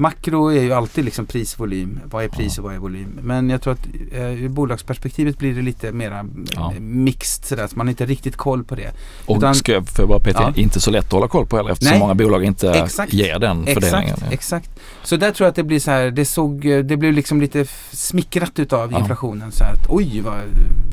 Makro 0.00 0.48
är 0.48 0.62
ju 0.62 0.72
alltid 0.72 1.04
liksom 1.04 1.26
prisvolym. 1.26 2.00
Vad 2.04 2.24
är 2.24 2.28
pris 2.28 2.58
och 2.58 2.64
vad 2.64 2.74
är 2.74 2.78
volym? 2.78 3.18
Men 3.22 3.50
jag 3.50 3.62
tror 3.62 3.72
att 3.72 3.86
eh, 4.12 4.42
ur 4.44 4.48
bolagsperspektivet 4.48 5.38
blir 5.38 5.54
det 5.54 5.62
lite 5.62 5.92
mera 5.92 6.26
Ja. 6.54 6.72
eh, 6.74 6.80
mixed 6.80 7.44
sådär. 7.44 7.66
Så 7.66 7.76
man 7.76 7.86
har 7.86 7.90
inte 7.90 8.06
riktigt 8.06 8.36
koll 8.36 8.64
på 8.64 8.74
det. 8.74 8.90
Och 9.26 9.36
Utan- 9.36 9.54
ska 9.54 9.72
jag, 9.72 9.86
jag 9.98 10.08
bara 10.08 10.18
peta 10.18 10.42
Ja. 10.42 10.52
inte 10.62 10.80
så 10.80 10.90
lätt 10.90 11.04
att 11.06 11.12
hålla 11.12 11.28
koll 11.28 11.46
på 11.46 11.56
heller 11.56 11.70
eftersom 11.70 11.90
Nej. 11.90 12.00
många 12.00 12.14
bolag 12.14 12.44
inte 12.44 12.70
Exakt. 12.70 13.12
ger 13.12 13.38
den 13.38 13.66
fördelningen. 13.66 14.14
Exakt, 14.14 14.32
exakt. 14.32 14.70
Så 15.02 15.16
där 15.16 15.30
tror 15.30 15.44
jag 15.44 15.50
att 15.50 15.56
det 15.56 15.62
blir 15.64 15.80
så 15.80 15.90
här, 15.90 16.10
det 16.10 16.24
såg, 16.24 16.60
det 16.60 16.96
blev 16.96 17.12
liksom 17.12 17.40
lite 17.40 17.64
smickrat 17.92 18.58
utav 18.58 18.92
Ja. 18.92 18.98
inflationen. 18.98 19.52
Så 19.52 19.64
här 19.64 19.72
att 19.72 19.86
oj 19.88 20.20
vad 20.20 20.40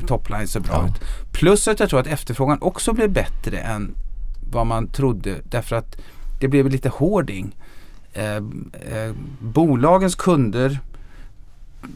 topline 0.06 0.48
ser 0.48 0.60
bra 0.60 0.84
Ja. 0.86 0.88
ut. 0.88 1.32
Plus 1.32 1.68
att 1.68 1.80
jag 1.80 1.88
tror 1.88 2.00
att 2.00 2.06
efterfrågan 2.06 2.58
också 2.60 2.92
blev 2.92 3.10
bättre 3.12 3.58
än 3.58 3.94
vad 4.52 4.66
man 4.66 4.86
trodde. 4.88 5.34
Därför 5.50 5.76
att 5.76 5.96
det 6.40 6.48
blev 6.48 6.70
lite 6.70 6.88
hoarding. 6.88 7.52
Eh, 8.16 8.36
eh, 8.36 9.12
bolagens 9.40 10.14
kunder 10.14 10.78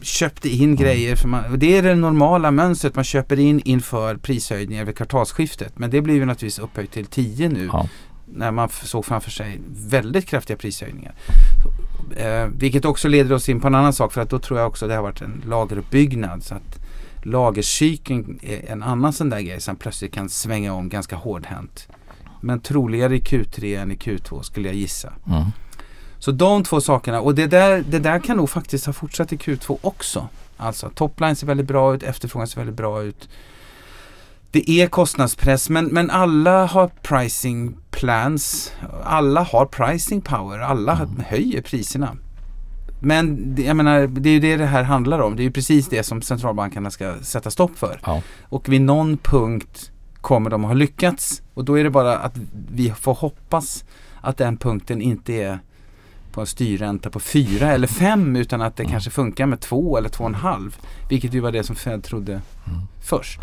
köpte 0.01 0.49
in 0.49 0.75
grejer. 0.75 1.15
För 1.15 1.27
man, 1.27 1.43
det 1.59 1.77
är 1.77 1.83
det 1.83 1.95
normala 1.95 2.51
mönstret. 2.51 2.95
Man 2.95 3.03
köper 3.03 3.39
in 3.39 3.59
inför 3.65 4.15
prishöjningar 4.17 4.85
vid 4.85 4.95
kvartalsskiftet. 4.97 5.79
Men 5.79 5.89
det 5.89 6.01
blir 6.01 6.13
ju 6.15 6.25
naturligtvis 6.25 6.59
upphöjt 6.59 6.91
till 6.91 7.05
10 7.05 7.49
nu 7.49 7.69
Ja. 7.73 7.87
när 8.25 8.51
man 8.51 8.69
såg 8.69 9.05
framför 9.05 9.31
sig 9.31 9.61
väldigt 9.89 10.25
kraftiga 10.25 10.57
prishöjningar. 10.57 11.13
Eh, 12.17 12.45
vilket 12.57 12.85
också 12.85 13.07
leder 13.07 13.35
oss 13.35 13.49
in 13.49 13.59
på 13.59 13.67
en 13.67 13.75
annan 13.75 13.93
sak 13.93 14.13
för 14.13 14.21
att 14.21 14.29
då 14.29 14.39
tror 14.39 14.59
jag 14.59 14.67
också 14.67 14.87
det 14.87 14.95
har 14.95 15.01
varit 15.03 15.21
en 15.21 15.43
lageruppbyggnad. 15.47 16.43
Så 16.43 16.55
att 16.55 16.79
lagercykeln 17.23 18.39
är 18.41 18.71
en 18.71 18.83
annan 18.83 19.13
sån 19.13 19.29
där 19.29 19.39
grej 19.41 19.61
som 19.61 19.75
plötsligt 19.75 20.13
kan 20.13 20.29
svänga 20.29 20.73
om 20.73 20.89
ganska 20.89 21.15
hårdhänt. 21.15 21.87
Men 22.41 22.59
troligare 22.59 23.15
i 23.15 23.19
Q3 23.19 23.81
än 23.81 23.91
i 23.91 23.95
Q2 23.95 24.41
skulle 24.41 24.67
jag 24.67 24.75
gissa. 24.75 25.13
Mm. 25.27 25.43
Så 26.21 26.31
de 26.31 26.63
två 26.63 26.81
sakerna 26.81 27.21
och 27.21 27.35
det 27.35 27.47
där, 27.47 27.83
det 27.89 27.99
där 27.99 28.19
kan 28.19 28.37
nog 28.37 28.49
faktiskt 28.49 28.85
ha 28.85 28.93
fortsatt 28.93 29.33
i 29.33 29.37
Q2 29.37 29.77
också. 29.81 30.27
Alltså 30.57 30.89
topline 30.89 31.35
ser 31.35 31.47
väldigt 31.47 31.67
bra 31.67 31.95
ut, 31.95 32.03
efterfrågan 32.03 32.47
ser 32.47 32.57
väldigt 32.57 32.75
bra 32.75 33.03
ut. 33.03 33.29
Det 34.51 34.69
är 34.69 34.87
kostnadspress 34.87 35.69
men, 35.69 35.85
men 35.85 36.09
alla 36.09 36.65
har 36.65 36.87
pricing 36.87 37.77
plans. 37.91 38.71
Alla 39.03 39.43
har 39.43 39.65
pricing 39.65 40.21
power. 40.21 40.59
Alla 40.59 40.93
Mm. 40.93 41.23
höjer 41.27 41.61
priserna. 41.61 42.17
Men 42.99 43.55
jag 43.59 43.75
menar, 43.75 44.07
det 44.07 44.29
är 44.29 44.33
ju 44.33 44.39
det 44.39 44.57
det 44.57 44.65
här 44.65 44.83
handlar 44.83 45.19
om. 45.19 45.35
Det 45.35 45.41
är 45.41 45.45
ju 45.45 45.51
precis 45.51 45.87
det 45.89 46.03
som 46.03 46.21
centralbankerna 46.21 46.91
ska 46.91 47.15
sätta 47.21 47.51
stopp 47.51 47.77
för. 47.77 47.99
Ja. 48.05 48.21
Och 48.43 48.69
vid 48.69 48.81
någon 48.81 49.17
punkt 49.17 49.91
kommer 50.21 50.49
de 50.49 50.63
ha 50.63 50.73
lyckats. 50.73 51.41
Och 51.53 51.65
då 51.65 51.79
är 51.79 51.83
det 51.83 51.89
bara 51.89 52.17
att 52.17 52.37
vi 52.71 52.91
får 52.91 53.13
hoppas 53.13 53.85
att 54.21 54.37
den 54.37 54.57
punkten 54.57 55.01
inte 55.01 55.33
är 55.33 55.59
på 56.31 56.41
en 56.41 56.47
styrränta 56.47 57.09
på 57.09 57.19
4 57.19 57.71
eller 57.71 57.87
5 57.87 58.35
utan 58.35 58.61
att 58.61 58.75
det 58.75 58.83
Mm. 58.83 58.91
kanske 58.91 59.09
funkar 59.09 59.45
med 59.45 59.59
2 59.59 59.97
eller 59.97 60.09
2,5. 60.09 60.71
Vilket 61.09 61.33
ju 61.33 61.39
var 61.39 61.51
det 61.51 61.63
som 61.63 61.75
Fed 61.75 62.03
trodde 62.03 62.31
Mm. 62.31 62.79
först. 63.03 63.39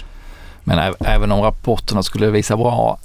Men 0.64 0.95
även 1.00 1.33
om 1.33 1.40
rapporterna 1.40 2.02
skulle 2.02 2.30
visa 2.30 2.57
bra 2.57 2.99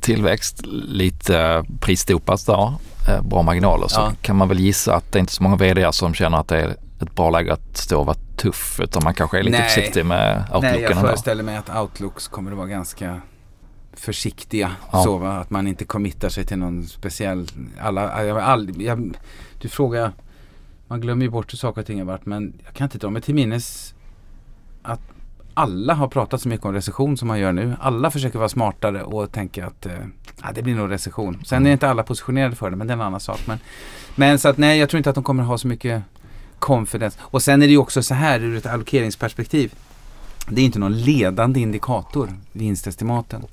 tillväxt, 0.00 0.60
lite 0.86 1.64
prisdopas 1.80 2.44
då, 2.44 2.74
eh, 3.08 3.22
bra 3.22 3.42
marginaler, 3.42 3.88
så 3.88 4.00
Ja. 4.00 4.12
kan 4.22 4.36
man 4.36 4.48
väl 4.48 4.60
gissa 4.60 4.94
att 4.94 5.12
det 5.12 5.18
är 5.18 5.20
inte 5.20 5.32
så 5.32 5.42
många 5.42 5.56
vd 5.56 5.92
som 5.92 6.14
känner 6.14 6.38
att 6.38 6.48
det 6.48 6.60
är 6.60 6.76
ett 7.02 7.14
bra 7.14 7.30
läge 7.30 7.52
att 7.52 7.76
stå 7.76 8.00
och 8.00 8.06
vara 8.06 8.16
tuff, 8.36 8.80
utan 8.82 9.04
man 9.04 9.14
kanske 9.14 9.38
är 9.38 9.42
lite 9.42 9.58
Nej. 9.58 9.68
försiktig 9.68 10.06
med 10.06 10.18
Nej, 10.36 10.56
outlooken 10.56 10.82
jag 10.82 10.90
ändå. 10.92 11.06
föreställer 11.06 11.42
mig 11.42 11.56
att 11.56 11.76
outlooks 11.76 12.28
kommer 12.28 12.50
att 12.50 12.56
vara 12.56 12.66
ganska 12.68 13.20
försiktiga. 14.00 14.70
Ja. 14.92 15.02
Så 15.02 15.24
att 15.24 15.50
man 15.50 15.66
inte 15.66 15.84
committar 15.84 16.28
sig 16.28 16.44
till 16.44 16.58
någon 16.58 16.86
speciell, 16.86 17.46
alla, 17.80 18.24
jag, 18.24 18.38
all, 18.38 18.82
jag, 18.82 19.16
du 19.60 19.68
frågar, 19.68 20.12
man 20.86 21.00
glömmer 21.00 21.24
ju 21.24 21.30
bort 21.30 21.52
hur 21.52 21.58
saker 21.58 21.80
och 21.80 21.86
ting 21.86 21.98
har 21.98 22.06
varit 22.06 22.26
men 22.26 22.52
jag 22.64 22.74
kan 22.74 22.84
inte 22.84 22.98
dra 22.98 23.10
mig 23.10 23.22
till 23.22 23.34
minnes 23.34 23.94
att 24.82 25.00
alla 25.54 25.94
har 25.94 26.08
pratat 26.08 26.40
så 26.40 26.48
mycket 26.48 26.66
om 26.66 26.72
recession 26.72 27.16
som 27.16 27.28
man 27.28 27.38
gör 27.38 27.52
nu. 27.52 27.76
Alla 27.80 28.10
försöker 28.10 28.38
vara 28.38 28.48
smartare 28.48 29.02
och 29.02 29.32
tänka 29.32 29.66
att 29.66 29.86
eh, 29.86 29.92
det 30.54 30.62
blir 30.62 30.74
nog 30.74 30.90
recession. 30.90 31.44
Sen 31.44 31.66
är 31.66 31.72
inte 31.72 31.88
alla 31.88 32.02
positionerade 32.02 32.56
för 32.56 32.70
det 32.70 32.76
men 32.76 32.86
det 32.86 32.92
är 32.92 32.96
en 32.96 33.00
annan 33.00 33.20
sak. 33.20 33.40
Men, 33.46 33.58
men 34.14 34.38
så 34.38 34.48
att 34.48 34.58
nej, 34.58 34.78
jag 34.78 34.88
tror 34.88 34.98
inte 34.98 35.10
att 35.10 35.14
de 35.14 35.24
kommer 35.24 35.42
ha 35.42 35.58
så 35.58 35.68
mycket 35.68 36.02
confidence. 36.58 37.18
Och 37.22 37.42
sen 37.42 37.62
är 37.62 37.66
det 37.66 37.72
ju 37.72 37.78
också 37.78 38.02
så 38.02 38.14
här 38.14 38.40
ur 38.40 38.56
ett 38.56 38.66
allokeringsperspektiv. 38.66 39.74
Det 40.48 40.60
är 40.60 40.64
inte 40.64 40.78
någon 40.78 40.98
ledande 40.98 41.60
indikator, 41.60 42.28
vinstestimaten. 42.52 43.44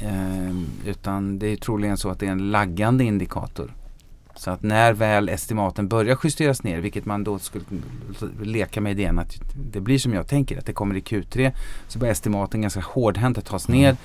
Ehm, 0.00 0.66
utan 0.86 1.38
det 1.38 1.46
är 1.46 1.56
troligen 1.56 1.96
så 1.96 2.10
att 2.10 2.18
det 2.18 2.26
är 2.26 2.30
en 2.30 2.50
laggande 2.50 3.04
indikator. 3.04 3.74
Så 4.34 4.50
att 4.50 4.62
när 4.62 4.92
väl 4.92 5.28
estimaten 5.28 5.88
börjar 5.88 6.18
justeras 6.24 6.62
ner, 6.62 6.78
vilket 6.80 7.04
man 7.04 7.24
då 7.24 7.38
skulle 7.38 7.64
leka 8.42 8.80
med 8.80 8.92
idén 8.92 9.18
att 9.18 9.36
det 9.72 9.80
blir 9.80 9.98
som 9.98 10.14
jag 10.14 10.26
tänker, 10.28 10.58
att 10.58 10.66
det 10.66 10.72
kommer 10.72 10.94
i 10.96 11.00
Q3, 11.00 11.52
så 11.88 11.98
börjar 11.98 12.12
estimaten 12.12 12.60
ganska 12.60 12.80
hårdhänt 12.80 13.38
att 13.38 13.44
tas 13.46 13.68
ner. 13.68 13.96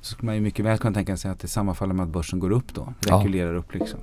Så 0.00 0.12
skulle 0.12 0.26
man 0.26 0.34
ju 0.34 0.40
mycket 0.40 0.64
väl 0.64 0.78
kunna 0.78 0.94
tänka 0.94 1.16
sig 1.16 1.30
att 1.30 1.40
det 1.40 1.48
sammanfaller 1.48 1.94
med 1.94 2.02
att 2.04 2.08
börsen 2.12 2.38
går 2.38 2.50
upp 2.50 2.74
då, 2.74 2.92
Ja. 3.08 3.16
rekylerar 3.16 3.54
upp 3.54 3.74
liksom. 3.74 3.98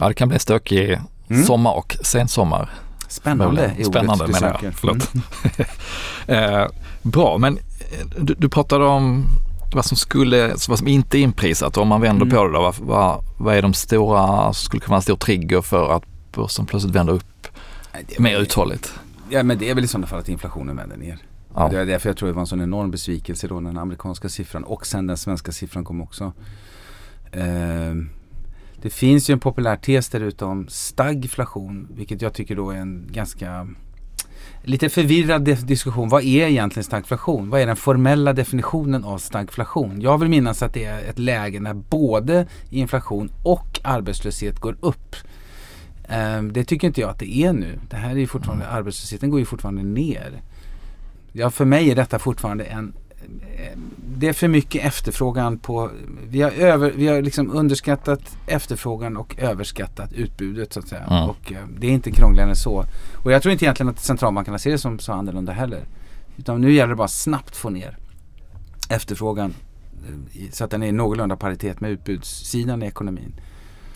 Ja, 0.00 0.08
det 0.08 0.14
kan 0.14 0.28
bli 0.28 0.38
stökig 0.38 0.98
Mm. 1.28 1.44
sommar 1.44 1.72
och 1.76 1.96
sensommar. 2.02 2.70
Spännande 3.08 3.62
är 3.62 3.72
ordet 3.72 3.86
Spännande 3.86 4.26
du 4.26 4.32
menar 4.32 4.48
jag. 4.48 4.54
söker. 4.60 4.70
Förlåt. 4.70 5.14
Mm. 5.14 5.24
Eh, 6.62 6.66
bra, 7.02 7.38
men 7.38 7.56
eh, 7.56 8.06
du, 8.20 8.34
du 8.34 8.48
pratade 8.48 8.84
om 8.84 9.24
vad 9.76 9.84
som, 9.84 9.96
skulle, 9.96 10.48
vad 10.68 10.78
som 10.78 10.88
inte 10.88 11.18
är 11.18 11.20
inprisat. 11.22 11.76
Om 11.76 11.88
man 11.88 12.00
vänder 12.00 12.26
Mm. 12.26 12.36
på 12.36 12.44
det 12.46 12.52
då, 12.52 12.60
vad, 12.62 12.74
vad, 12.78 13.24
vad 13.38 13.56
är 13.56 13.62
de 13.62 13.74
stora, 13.74 14.52
skulle 14.52 14.80
kunna 14.80 14.90
vara 14.90 14.96
en 14.98 15.02
stor 15.02 15.16
trigger 15.16 15.60
för 15.62 15.96
att 15.96 16.02
börsen 16.32 16.66
plötsligt 16.66 16.94
vänder 16.94 17.12
upp 17.12 17.46
Nej, 17.94 18.06
mer 18.18 18.32
väl- 18.32 18.42
uthålligt? 18.42 18.94
Ja 19.30 19.42
men 19.42 19.58
det 19.58 19.70
är 19.70 19.74
väl 19.74 19.84
i 19.84 19.88
sådana 19.88 20.06
fall 20.06 20.18
att 20.18 20.28
inflationen 20.28 20.76
vänder 20.76 20.96
ner. 20.96 21.18
Ja. 21.54 21.68
Det 21.68 21.80
är 21.80 21.86
därför 21.86 22.08
jag 22.08 22.16
tror 22.16 22.26
det 22.28 22.32
var 22.32 22.40
en 22.40 22.46
sån 22.46 22.60
enorm 22.60 22.90
besvikelse 22.90 23.48
då 23.48 23.60
när 23.60 23.70
den 23.70 23.78
amerikanska 23.78 24.28
siffran 24.28 24.64
och 24.64 24.86
sen 24.86 25.06
den 25.06 25.16
svenska 25.16 25.52
siffran 25.52 25.84
kom 25.84 26.02
också. 26.02 26.32
Ehm, 27.32 28.08
Det 28.82 28.90
finns 28.90 29.30
ju 29.30 29.32
en 29.32 29.40
populär 29.40 29.76
tes 29.76 30.08
där 30.08 30.20
ute 30.20 30.44
om 30.44 30.66
stagflation, 30.68 31.88
vilket 31.94 32.22
jag 32.22 32.32
tycker 32.34 32.56
då 32.56 32.70
är 32.70 32.76
en 32.76 33.08
ganska 33.12 33.68
lite 34.66 34.88
förvirrad 34.88 35.42
diskussion. 35.42 36.08
Vad 36.08 36.22
är 36.22 36.46
egentligen 36.46 36.84
stagflation? 36.84 37.50
Vad 37.50 37.60
är 37.60 37.66
den 37.66 37.76
formella 37.76 38.32
definitionen 38.32 39.04
av 39.04 39.18
stagflation? 39.18 40.00
Jag 40.00 40.18
vill 40.18 40.28
minnas 40.28 40.62
att 40.62 40.74
det 40.74 40.84
är 40.84 41.04
ett 41.10 41.18
läge 41.18 41.60
när 41.60 41.74
både 41.74 42.46
inflation 42.70 43.30
och 43.42 43.80
arbetslöshet 43.82 44.60
går 44.60 44.76
upp. 44.80 45.16
Um, 46.08 46.52
det 46.52 46.64
tycker 46.64 46.86
inte 46.86 47.00
jag 47.00 47.10
att 47.10 47.18
det 47.18 47.36
är 47.36 47.52
nu. 47.52 47.78
Det 47.90 47.96
här 47.96 48.18
är 48.18 48.26
fortfarande, 48.26 48.64
mm. 48.64 48.76
arbetslösheten 48.76 49.30
går 49.30 49.40
ju 49.40 49.46
fortfarande 49.46 49.82
ner. 49.82 50.42
Ja, 51.32 51.50
för 51.50 51.64
mig 51.64 51.90
är 51.90 51.96
detta 51.96 52.18
fortfarande 52.18 52.64
en 52.64 52.92
det 54.16 54.28
är 54.28 54.32
för 54.32 54.48
mycket 54.48 54.84
efterfrågan 54.84 55.58
på, 55.58 55.90
vi 56.28 56.42
har, 56.42 56.50
över, 56.50 56.92
vi 56.96 57.08
har 57.08 57.22
liksom 57.22 57.50
underskattat 57.50 58.36
efterfrågan 58.46 59.16
och 59.16 59.36
överskattat 59.38 60.12
utbudet 60.12 60.72
så 60.72 60.80
att 60.80 60.88
säga. 60.88 61.02
Mm. 61.02 61.30
Och 61.30 61.52
eh, 61.52 61.58
det 61.78 61.86
är 61.86 61.90
inte 61.90 62.10
krångligare 62.10 62.50
än 62.50 62.56
så. 62.56 62.84
Och 63.24 63.32
jag 63.32 63.42
tror 63.42 63.52
inte 63.52 63.64
egentligen 63.64 63.90
att 63.90 64.00
centralbankerna 64.00 64.58
ser 64.58 64.70
det 64.70 64.78
som 64.78 64.98
så 64.98 65.12
annorlunda 65.12 65.52
heller. 65.52 65.84
Utan 66.36 66.60
nu 66.60 66.72
gäller 66.72 66.88
det 66.88 66.96
bara 66.96 67.08
snabbt 67.08 67.56
få 67.56 67.70
ner 67.70 67.96
efterfrågan 68.88 69.54
eh, 70.34 70.50
så 70.52 70.64
att 70.64 70.70
den 70.70 70.82
är 70.82 70.86
i 70.86 70.92
någorlunda 70.92 71.36
paritet 71.36 71.80
med 71.80 71.90
utbudssidan 71.90 72.82
i 72.82 72.86
ekonomin. 72.86 73.40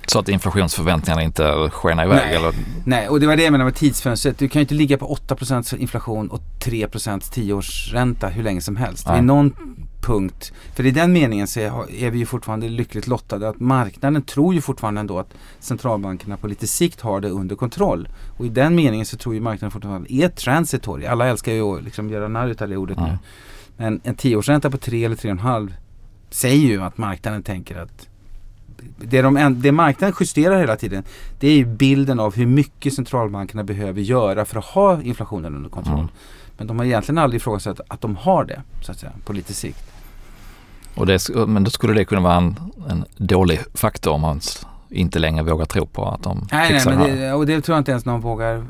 Så 0.06 0.18
att 0.18 0.28
inflationsförväntningarna 0.28 1.22
inte 1.22 1.70
skenar 1.70 2.04
iväg? 2.04 2.16
Nej, 2.16 2.36
eller? 2.36 2.54
Nej 2.84 3.08
och 3.08 3.20
det 3.20 3.26
var 3.26 3.36
det 3.36 3.42
jag 3.42 3.52
menade 3.52 3.70
med 3.70 3.76
tidsfönstret. 3.76 4.38
Du 4.38 4.48
kan 4.48 4.60
ju 4.60 4.62
inte 4.62 4.74
ligga 4.74 4.98
på 4.98 5.16
8% 5.28 5.76
inflation 5.76 6.28
och 6.28 6.40
3% 6.64 7.32
tioårsränta 7.32 8.28
hur 8.28 8.42
länge 8.42 8.60
som 8.60 8.76
helst. 8.76 9.06
Nej. 9.06 9.16
Vid 9.16 9.24
någon 9.24 9.54
punkt, 10.00 10.52
för 10.74 10.86
i 10.86 10.90
den 10.90 11.12
meningen 11.12 11.46
så 11.46 11.60
är 11.60 12.10
vi 12.10 12.18
ju 12.18 12.26
fortfarande 12.26 12.68
lyckligt 12.68 13.06
lottade 13.06 13.48
att 13.48 13.60
marknaden 13.60 14.22
tror 14.22 14.54
ju 14.54 14.60
fortfarande 14.60 15.00
ändå 15.00 15.18
att 15.18 15.34
centralbankerna 15.60 16.36
på 16.36 16.46
lite 16.46 16.66
sikt 16.66 17.00
har 17.00 17.20
det 17.20 17.28
under 17.28 17.56
kontroll. 17.56 18.08
Och 18.38 18.46
i 18.46 18.48
den 18.48 18.74
meningen 18.74 19.06
så 19.06 19.16
tror 19.16 19.34
ju 19.34 19.40
marknaden 19.40 19.70
fortfarande 19.70 20.12
är 20.12 20.28
transitory. 20.28 21.06
Alla 21.06 21.26
älskar 21.26 21.52
ju 21.52 21.62
att 21.62 21.84
liksom 21.84 22.10
göra 22.10 22.28
narr 22.28 22.48
utav 22.48 22.68
det 22.68 22.76
ordet 22.76 22.98
mm. 22.98 23.10
nu. 23.10 23.18
Men 23.76 24.00
en 24.04 24.14
tioårsränta 24.14 24.70
på 24.70 24.78
3 24.78 25.04
eller 25.04 25.16
3,5 25.16 25.72
säger 26.30 26.68
ju 26.68 26.82
att 26.82 26.98
marknaden 26.98 27.42
tänker 27.42 27.78
att 27.78 28.08
det, 28.98 29.22
de, 29.22 29.60
det 29.62 29.72
marknaden 29.72 30.16
justerar 30.20 30.60
hela 30.60 30.76
tiden 30.76 31.04
det 31.38 31.48
är 31.48 31.56
ju 31.56 31.64
bilden 31.64 32.20
av 32.20 32.34
hur 32.34 32.46
mycket 32.46 32.94
centralbankerna 32.94 33.64
behöver 33.64 34.00
göra 34.00 34.44
för 34.44 34.58
att 34.58 34.64
ha 34.64 35.02
inflationen 35.02 35.56
under 35.56 35.70
kontroll. 35.70 35.98
Mm. 35.98 36.10
Men 36.56 36.66
de 36.66 36.78
har 36.78 36.86
egentligen 36.86 37.18
aldrig 37.18 37.40
ifrågasatt 37.40 37.80
att 37.88 38.00
de 38.00 38.16
har 38.16 38.44
det 38.44 38.62
så 38.82 38.92
att 38.92 38.98
säga, 38.98 39.12
på 39.24 39.32
lite 39.32 39.54
sikt. 39.54 39.89
Och 40.94 41.06
det, 41.06 41.28
men 41.46 41.64
då 41.64 41.70
skulle 41.70 41.94
det 41.94 42.04
kunna 42.04 42.20
vara 42.20 42.36
en, 42.36 42.56
en 42.88 43.04
dålig 43.16 43.60
faktor 43.74 44.12
om 44.12 44.20
man 44.20 44.40
inte 44.90 45.18
längre 45.18 45.42
vågar 45.42 45.64
tro 45.64 45.86
på 45.86 46.08
att 46.08 46.22
de 46.22 46.48
nej, 46.52 46.72
fixar 46.72 46.94
nej, 46.94 47.08
men 47.08 47.18
det, 47.18 47.32
och 47.32 47.46
det 47.46 47.60
tror 47.60 47.74
jag 47.74 47.80
inte 47.80 47.90
ens 47.90 48.04
någon 48.04 48.20
vågar. 48.20 48.64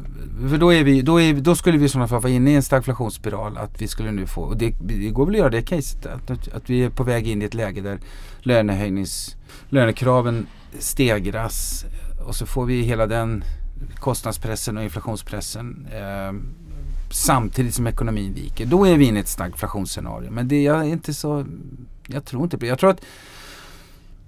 För 0.50 0.58
då, 0.58 0.72
är 0.72 0.84
vi, 0.84 1.02
då, 1.02 1.20
är, 1.20 1.34
då 1.34 1.54
skulle 1.54 1.78
vi 1.78 1.84
i 1.84 1.88
sådana 1.88 2.08
fall 2.08 2.20
vara 2.20 2.32
inne 2.32 2.50
i 2.50 2.54
en 2.54 2.62
stagflationsspiral. 2.62 3.58
Att 3.58 3.82
vi 3.82 3.88
skulle 3.88 4.10
nu 4.10 4.26
få, 4.26 4.42
och 4.42 4.56
det, 4.56 4.74
det 4.80 5.10
går 5.10 5.26
väl 5.26 5.34
att 5.34 5.38
göra 5.38 5.50
det 5.50 5.62
caset. 5.62 6.06
Att, 6.06 6.30
att 6.30 6.70
vi 6.70 6.84
är 6.84 6.90
på 6.90 7.02
väg 7.02 7.28
in 7.28 7.42
i 7.42 7.44
ett 7.44 7.54
läge 7.54 7.80
där 7.80 7.98
lönehöjnings 8.40 9.36
lönekraven 9.68 10.46
stegras 10.78 11.84
och 12.26 12.34
så 12.34 12.46
får 12.46 12.66
vi 12.66 12.82
hela 12.82 13.06
den 13.06 13.44
kostnadspressen 13.94 14.76
och 14.76 14.82
inflationspressen 14.82 15.88
eh, 15.92 16.32
samtidigt 17.10 17.74
som 17.74 17.86
ekonomin 17.86 18.34
viker. 18.34 18.66
Då 18.66 18.86
är 18.86 18.96
vi 18.96 19.04
inne 19.04 19.18
i 19.18 19.20
ett 19.22 19.28
stagflationsscenario. 19.28 20.30
Men 20.30 20.48
det 20.48 20.66
är 20.66 20.82
inte 20.82 21.14
så, 21.14 21.44
jag 22.12 22.24
tror 22.24 22.42
inte. 22.42 22.66
Jag 22.66 22.78
tror 22.78 22.90
att 22.90 23.00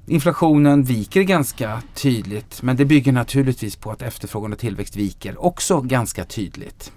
inflationen 0.06 0.82
viker 0.82 1.22
ganska 1.22 1.82
tydligt 1.94 2.62
men 2.62 2.76
det 2.76 2.84
bygger 2.84 3.12
naturligtvis 3.12 3.76
på 3.76 3.90
att 3.90 4.02
efterfrågan 4.02 4.52
och 4.52 4.58
tillväxt 4.58 4.96
viker 4.96 5.44
också 5.44 5.80
ganska 5.80 6.24
tydligt. 6.24 6.92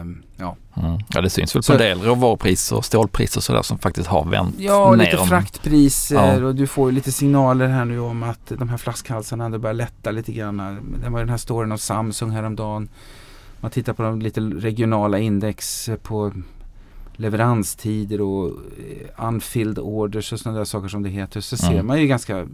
Um, 0.00 0.22
ja. 0.36 0.56
Mm. 0.76 0.98
ja, 1.08 1.20
det 1.20 1.30
syns 1.30 1.56
väl 1.56 1.62
på 1.62 1.72
en 1.72 1.78
del 1.78 2.00
råvarupriser 2.02 2.76
och 2.76 2.84
stålpriser 2.84 3.40
sådär 3.40 3.62
som 3.62 3.78
faktiskt 3.78 4.08
har 4.08 4.24
vänt 4.24 4.54
Ja, 4.58 4.90
ner 4.90 5.04
lite 5.04 5.16
om... 5.16 5.28
fraktpriser 5.28 6.38
ja. 6.38 6.44
och 6.44 6.54
du 6.54 6.66
får 6.66 6.90
ju 6.90 6.94
lite 6.94 7.12
signaler 7.12 7.68
här 7.68 7.84
nu 7.84 7.98
om 8.00 8.22
att 8.22 8.52
de 8.58 8.68
här 8.68 8.76
flaskhalsarna 8.76 9.44
ändå 9.44 9.58
börjar 9.58 9.74
lätta 9.74 10.10
lite 10.10 10.32
grann. 10.32 10.56
Det 11.04 11.10
var 11.10 11.20
den 11.20 11.28
här 11.28 11.36
storyn 11.36 11.72
av 11.72 11.76
Samsung 11.76 12.30
häromdagen. 12.30 12.88
Man 13.60 13.70
tittar 13.70 13.92
på 13.92 14.02
de 14.02 14.22
lite 14.22 14.40
regionala 14.40 15.18
index 15.18 15.90
på 16.02 16.32
leveranstider 17.20 18.20
och 18.20 18.46
eh, 18.48 19.26
unfilled 19.28 19.78
orders 19.78 20.32
och 20.32 20.40
sådana 20.40 20.58
där 20.58 20.64
saker 20.64 20.88
som 20.88 21.02
det 21.02 21.08
heter. 21.08 21.40
Så 21.40 21.66
mm. 21.66 21.76
ser 21.76 21.82
man 21.82 22.00
ju 22.00 22.06
ganska, 22.06 22.46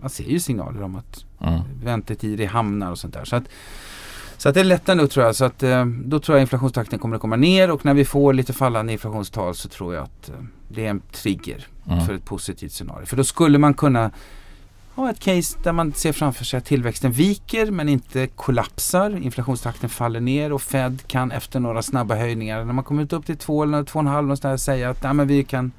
man 0.00 0.10
ser 0.10 0.24
ju 0.24 0.40
signaler 0.40 0.82
om 0.82 0.96
att 0.96 1.24
mm. 1.40 1.60
väntetider 1.84 2.44
i 2.44 2.46
hamnar 2.46 2.90
och 2.90 2.98
sånt 2.98 3.14
där. 3.14 3.24
Så 3.24 3.36
att 3.36 3.44
så 4.36 4.48
att 4.48 4.54
det 4.54 4.64
lättar 4.64 4.94
nu 4.94 5.06
tror 5.06 5.26
jag. 5.26 5.36
Så 5.36 5.44
att, 5.44 5.62
eh, 5.62 5.84
då 5.86 6.20
tror 6.20 6.38
jag 6.38 6.42
inflationstakten 6.42 6.98
kommer 6.98 7.16
att 7.16 7.22
komma 7.22 7.36
ner 7.36 7.70
och 7.70 7.84
när 7.84 7.94
vi 7.94 8.04
får 8.04 8.32
lite 8.32 8.52
fallande 8.52 8.92
inflationstal 8.92 9.54
så 9.54 9.68
tror 9.68 9.94
jag 9.94 10.04
att 10.04 10.28
eh, 10.28 10.34
det 10.68 10.86
är 10.86 10.90
en 10.90 11.02
trigger 11.12 11.66
mm. 11.86 12.06
för 12.06 12.14
ett 12.14 12.24
positivt 12.24 12.72
scenario. 12.72 13.06
För 13.06 13.16
då 13.16 13.24
skulle 13.24 13.58
man 13.58 13.74
kunna 13.74 14.10
ha 15.00 15.10
ett 15.10 15.20
case 15.20 15.58
där 15.62 15.72
man 15.72 15.92
ser 15.92 16.12
framför 16.12 16.44
sig 16.44 16.58
att 16.58 16.64
tillväxten 16.64 17.12
viker 17.12 17.70
men 17.70 17.88
inte 17.88 18.26
kollapsar. 18.26 19.16
Inflationstakten 19.22 19.88
faller 19.90 20.20
ner 20.20 20.52
och 20.52 20.62
Fed 20.62 21.02
kan 21.06 21.32
efter 21.32 21.60
några 21.60 21.82
snabba 21.82 22.14
höjningar 22.14 22.64
när 22.64 22.72
man 22.72 22.84
kommer 22.84 23.14
upp 23.14 23.26
till 23.26 23.36
2 23.36 23.62
eller 23.62 23.82
2,5 23.82 24.22
någonstans 24.22 24.64
säga 24.64 24.90
att 24.90 25.16
men 25.16 25.26
vi 25.28 25.44
kan, 25.44 25.72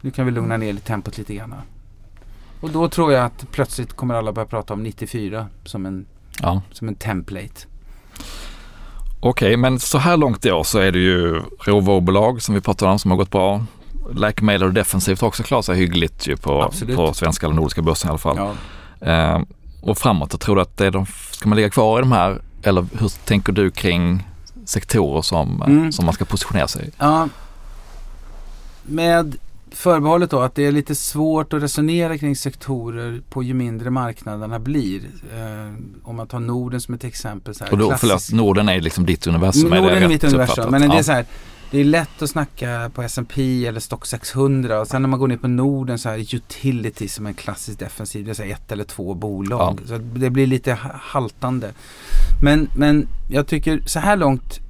nu 0.00 0.10
kan 0.10 0.26
vi 0.26 0.32
lugna 0.32 0.56
ner 0.56 0.74
tempot 0.74 1.18
lite 1.18 1.34
grann. 1.34 1.54
Och 2.60 2.70
då 2.70 2.88
tror 2.88 3.12
jag 3.12 3.24
att 3.24 3.50
plötsligt 3.50 3.92
kommer 3.92 4.14
alla 4.14 4.32
börja 4.32 4.46
prata 4.46 4.74
om 4.74 4.82
94 4.82 5.46
som 5.64 5.86
en 5.86 6.06
Ja. 6.42 6.62
Som 6.72 6.88
en 6.88 6.94
template. 6.94 7.66
Okej, 9.20 9.56
men 9.56 9.78
så 9.78 9.98
här 9.98 10.16
långt 10.16 10.46
i 10.46 10.52
år 10.52 10.64
så 10.64 10.78
är 10.78 10.92
det 10.92 10.98
ju 10.98 11.42
råvarubolag 11.60 12.42
som 12.42 12.54
vi 12.54 12.60
pratade 12.60 12.92
om 12.92 12.98
som 12.98 13.10
har 13.10 13.18
gått 13.18 13.30
bra. 13.30 13.64
Läkemedel 14.14 14.68
och 14.68 14.74
defensivt 14.74 15.20
har 15.20 15.28
också 15.28 15.42
klarat 15.42 15.64
sig 15.64 15.76
hyggligt 15.76 16.26
ju 16.26 16.36
på, 16.36 16.72
på 16.96 17.14
svenska 17.14 17.46
eller 17.46 17.56
nordiska 17.56 17.82
börsen 17.82 18.08
i 18.08 18.10
alla 18.10 18.18
fall. 18.18 18.36
Ja. 19.00 19.06
Eh, 19.06 19.42
och 19.80 19.98
framåt, 19.98 20.28
jag 20.32 20.40
tror 20.40 20.56
du 20.56 20.62
att 20.62 20.76
det 20.76 20.86
är 20.86 20.90
de, 20.90 21.06
ska 21.30 21.48
man 21.48 21.56
ligga 21.56 21.70
kvar 21.70 21.98
i 21.98 22.00
de 22.00 22.12
här 22.12 22.40
eller 22.62 22.86
hur 22.98 23.08
tänker 23.08 23.52
du 23.52 23.70
kring 23.70 24.28
sektorer 24.64 25.22
som, 25.22 25.62
mm. 25.62 25.92
som 25.92 26.04
man 26.04 26.14
ska 26.14 26.24
positionera 26.24 26.68
sig 26.68 26.88
i? 26.88 26.90
Ja. 26.98 27.28
Med 28.82 29.36
förbehållet 29.70 30.30
då 30.30 30.40
att 30.40 30.54
det 30.54 30.66
är 30.66 30.72
lite 30.72 30.94
svårt 30.94 31.52
att 31.52 31.62
resonera 31.62 32.18
kring 32.18 32.36
sektorer 32.36 33.20
på 33.30 33.42
ju 33.42 33.54
mindre 33.54 33.90
marknaderna 33.90 34.58
blir. 34.58 35.00
Eh, 35.34 35.74
om 36.04 36.16
man 36.16 36.26
tar 36.26 36.40
Norden 36.40 36.80
som 36.80 36.94
ett 36.94 37.04
exempel. 37.04 37.54
Så 37.54 37.64
här, 37.64 37.72
och 37.72 37.78
då, 37.78 37.94
förlåt, 37.98 38.32
Norden 38.32 38.68
är 38.68 38.80
liksom 38.80 39.06
ditt 39.06 39.26
universum? 39.26 39.70
Norden 39.70 39.84
är, 39.84 40.00
är 40.00 40.08
mitt 40.08 40.24
universum. 40.24 40.70
Men 40.70 40.90
det 40.90 40.98
är 40.98 41.02
så 41.02 41.12
här, 41.12 41.26
det 41.70 41.80
är 41.80 41.84
lätt 41.84 42.22
att 42.22 42.30
snacka 42.30 42.90
på 42.94 43.02
S&P 43.02 43.66
eller 43.66 43.80
Stock 43.80 44.06
600 44.06 44.80
och 44.80 44.88
sen 44.88 45.02
när 45.02 45.08
man 45.08 45.20
går 45.20 45.28
ner 45.28 45.36
på 45.36 45.48
Norden 45.48 45.98
så 45.98 46.08
är 46.08 46.34
utility 46.34 47.08
som 47.08 47.26
en 47.26 47.34
klassisk 47.34 47.78
defensiv. 47.78 48.24
Det 48.24 48.30
är 48.30 48.34
så 48.34 48.42
ett 48.42 48.72
eller 48.72 48.84
två 48.84 49.14
bolag. 49.14 49.80
Ja. 49.82 49.88
Så 49.88 49.98
det 49.98 50.30
blir 50.30 50.46
lite 50.46 50.78
haltande. 51.00 51.72
Men, 52.42 52.68
men 52.76 53.08
jag 53.30 53.46
tycker 53.46 53.82
så 53.86 53.98
här 53.98 54.16
långt 54.16 54.60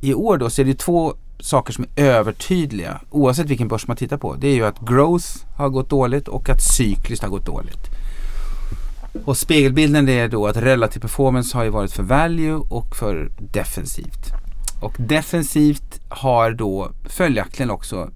i 0.00 0.14
år 0.14 0.38
då 0.38 0.50
så 0.50 0.62
är 0.62 0.66
det 0.66 0.78
två 0.78 1.14
saker 1.40 1.72
som 1.72 1.84
är 1.96 2.04
övertydliga 2.04 3.00
oavsett 3.10 3.46
vilken 3.46 3.68
börs 3.68 3.86
man 3.86 3.96
tittar 3.96 4.16
på. 4.16 4.34
Det 4.34 4.48
är 4.48 4.54
ju 4.54 4.66
att 4.66 4.80
growth 4.80 5.26
har 5.56 5.68
gått 5.68 5.90
dåligt 5.90 6.28
och 6.28 6.48
att 6.48 6.62
cykliskt 6.62 7.22
har 7.22 7.30
gått 7.30 7.46
dåligt. 7.46 7.90
Och 9.24 9.36
spegelbilden 9.36 10.08
är 10.08 10.28
då 10.28 10.46
att 10.46 10.56
relativ 10.56 11.00
performance 11.00 11.56
har 11.56 11.64
ju 11.64 11.70
varit 11.70 11.92
för 11.92 12.02
value 12.02 12.54
och 12.54 12.96
för 12.96 13.30
defensivt. 13.38 14.39
Och 14.80 14.96
defensivt 14.98 16.00
har 16.08 16.50
då 16.50 16.92
följaktligen 17.04 17.70
också 17.70 18.10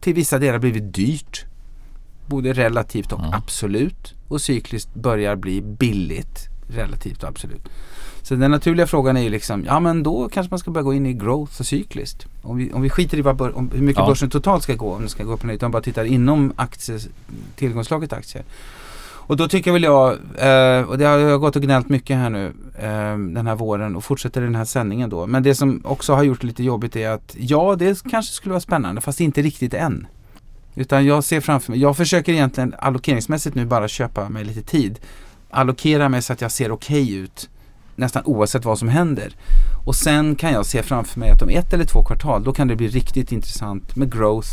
till 0.00 0.14
vissa 0.14 0.38
delar 0.38 0.58
blivit 0.58 0.94
dyrt. 0.94 1.44
Både 2.26 2.52
relativt 2.52 3.12
och 3.12 3.18
mm. 3.18 3.32
absolut. 3.32 4.14
Och 4.28 4.40
cykliskt 4.40 4.94
börjar 4.94 5.36
bli 5.36 5.62
billigt 5.62 6.48
relativt 6.68 7.22
och 7.22 7.28
absolut. 7.28 7.68
Så 8.22 8.34
den 8.34 8.50
naturliga 8.50 8.86
frågan 8.86 9.16
är 9.16 9.20
ju 9.20 9.28
liksom, 9.28 9.64
ja 9.64 9.80
men 9.80 10.02
då 10.02 10.28
kanske 10.28 10.50
man 10.50 10.58
ska 10.58 10.70
börja 10.70 10.84
gå 10.84 10.94
in 10.94 11.06
i 11.06 11.12
growth 11.12 11.60
och 11.60 11.66
cykliskt. 11.66 12.26
Om 12.42 12.56
vi, 12.56 12.72
om 12.72 12.82
vi 12.82 12.90
skiter 12.90 13.18
i 13.18 13.20
vad, 13.20 13.40
om 13.40 13.70
hur 13.74 13.82
mycket 13.82 14.00
ja. 14.00 14.06
börsen 14.06 14.30
totalt 14.30 14.62
ska 14.62 14.74
gå, 14.74 14.94
om 14.94 15.00
den 15.00 15.08
ska 15.08 15.24
gå 15.24 15.32
upp 15.32 15.44
eller 15.44 15.54
utan 15.54 15.70
bara 15.70 15.82
tittar 15.82 16.04
inom 16.04 16.52
aktier, 16.56 17.00
tillgångslaget 17.56 18.12
aktier. 18.12 18.44
Och 19.32 19.38
då 19.38 19.48
tycker 19.48 19.72
väl 19.72 19.82
jag, 19.82 20.12
eh, 20.38 20.82
och 20.88 20.98
det 20.98 21.04
har 21.04 21.18
jag 21.18 21.40
gått 21.40 21.56
och 21.56 21.62
gnällt 21.62 21.88
mycket 21.88 22.16
här 22.16 22.30
nu 22.30 22.46
eh, 22.78 23.18
den 23.18 23.46
här 23.46 23.54
våren 23.54 23.96
och 23.96 24.04
fortsätter 24.04 24.40
den 24.40 24.54
här 24.54 24.64
sändningen 24.64 25.10
då. 25.10 25.26
Men 25.26 25.42
det 25.42 25.54
som 25.54 25.80
också 25.84 26.14
har 26.14 26.22
gjort 26.22 26.40
det 26.40 26.46
lite 26.46 26.62
jobbigt 26.62 26.96
är 26.96 27.10
att 27.10 27.36
ja, 27.38 27.76
det 27.78 28.02
kanske 28.10 28.34
skulle 28.34 28.50
vara 28.50 28.60
spännande 28.60 29.00
fast 29.00 29.20
inte 29.20 29.42
riktigt 29.42 29.74
än. 29.74 30.06
Utan 30.74 31.06
jag 31.06 31.24
ser 31.24 31.40
framför 31.40 31.72
mig, 31.72 31.80
jag 31.80 31.96
försöker 31.96 32.32
egentligen 32.32 32.74
allokeringsmässigt 32.78 33.56
nu 33.56 33.66
bara 33.66 33.88
köpa 33.88 34.28
mig 34.28 34.44
lite 34.44 34.62
tid. 34.62 35.00
Allokera 35.50 36.08
mig 36.08 36.22
så 36.22 36.32
att 36.32 36.40
jag 36.40 36.52
ser 36.52 36.72
okej 36.72 37.02
okay 37.02 37.16
ut 37.16 37.48
nästan 37.96 38.22
oavsett 38.24 38.64
vad 38.64 38.78
som 38.78 38.88
händer. 38.88 39.36
Och 39.86 39.94
sen 39.94 40.34
kan 40.34 40.52
jag 40.52 40.66
se 40.66 40.82
framför 40.82 41.20
mig 41.20 41.30
att 41.30 41.42
om 41.42 41.48
ett 41.48 41.72
eller 41.72 41.84
två 41.84 42.04
kvartal 42.04 42.44
då 42.44 42.52
kan 42.52 42.68
det 42.68 42.76
bli 42.76 42.88
riktigt 42.88 43.32
intressant 43.32 43.96
med 43.96 44.12
growth. 44.12 44.48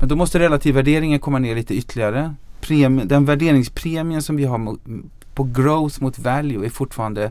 Men 0.00 0.08
då 0.08 0.16
måste 0.16 0.38
relativvärderingen 0.38 1.18
komma 1.18 1.38
ner 1.38 1.54
lite 1.54 1.74
ytterligare 1.74 2.34
premie, 2.62 3.04
den 3.04 3.24
värderingspremien 3.24 4.22
som 4.22 4.36
vi 4.36 4.44
har 4.44 4.58
mot, 4.58 4.80
på 5.34 5.44
growth 5.44 6.02
mot 6.02 6.18
value 6.18 6.66
är 6.66 6.70
fortfarande 6.70 7.30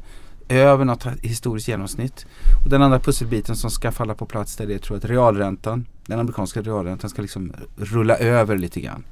över 0.49 0.85
något 0.85 1.05
historiskt 1.21 1.67
genomsnitt. 1.67 2.25
Och 2.63 2.69
den 2.69 2.81
andra 2.81 2.99
pusselbiten 2.99 3.55
som 3.55 3.71
ska 3.71 3.91
falla 3.91 4.13
på 4.13 4.25
plats 4.25 4.55
där 4.55 4.67
det 4.67 4.73
är 4.73 4.77
tror 4.77 4.95
jag 4.95 5.03
att 5.05 5.09
realräntan, 5.09 5.85
den 6.05 6.19
amerikanska 6.19 6.61
realräntan 6.61 7.09
ska 7.09 7.21
liksom 7.21 7.53
rulla 7.77 8.17
över 8.17 8.57
lite 8.57 8.81
grann. 8.81 9.03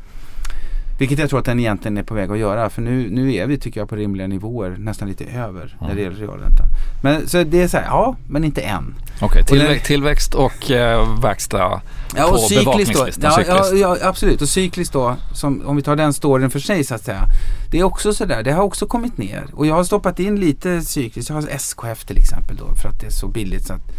Vilket 0.99 1.19
jag 1.19 1.29
tror 1.29 1.39
att 1.39 1.45
den 1.45 1.59
egentligen 1.59 1.97
är 1.97 2.03
på 2.03 2.13
väg 2.13 2.31
att 2.31 2.37
göra. 2.37 2.69
För 2.69 2.81
nu, 2.81 3.09
nu 3.09 3.33
är 3.33 3.47
vi 3.47 3.57
tycker 3.57 3.81
jag 3.81 3.89
på 3.89 3.95
rimliga 3.95 4.27
nivåer 4.27 4.75
nästan 4.79 5.07
lite 5.07 5.25
över 5.25 5.77
när 5.81 5.95
det 5.95 6.01
gäller 6.01 6.15
realränta. 6.15 6.63
Men 7.01 7.27
så 7.27 7.43
det 7.43 7.61
är 7.61 7.67
så 7.67 7.77
här, 7.77 7.85
ja 7.85 8.15
men 8.27 8.43
inte 8.43 8.61
än. 8.61 8.95
Okej, 9.21 9.43
tillväxt, 9.43 9.85
tillväxt 9.85 10.35
och 10.35 10.71
eh, 10.71 11.19
verkstad 11.19 11.81
ja, 12.15 12.25
och 12.25 12.31
på 12.31 12.47
bevakningslistan. 12.49 13.31
Ja, 13.37 13.43
ja, 13.47 13.73
ja, 13.73 13.97
absolut 14.01 14.41
och 14.41 14.49
cykliskt 14.49 14.93
då, 14.93 15.15
som, 15.33 15.61
om 15.65 15.75
vi 15.75 15.81
tar 15.81 15.95
den 15.95 16.13
storyn 16.13 16.49
för 16.49 16.59
sig 16.59 16.83
så 16.83 16.95
att 16.95 17.03
säga. 17.03 17.23
Det 17.71 17.79
är 17.79 17.83
också 17.83 18.13
sådär, 18.13 18.43
det 18.43 18.51
har 18.51 18.63
också 18.63 18.87
kommit 18.87 19.17
ner. 19.17 19.45
Och 19.53 19.67
jag 19.67 19.75
har 19.75 19.83
stoppat 19.83 20.19
in 20.19 20.39
lite 20.39 20.81
cykliskt. 20.81 21.29
Jag 21.29 21.35
har 21.35 21.47
SKF 21.47 22.05
till 22.05 22.17
exempel 22.17 22.55
då 22.55 22.75
för 22.75 22.89
att 22.89 22.99
det 22.99 23.05
är 23.05 23.11
så 23.11 23.27
billigt 23.27 23.67
så 23.67 23.73
att 23.73 23.91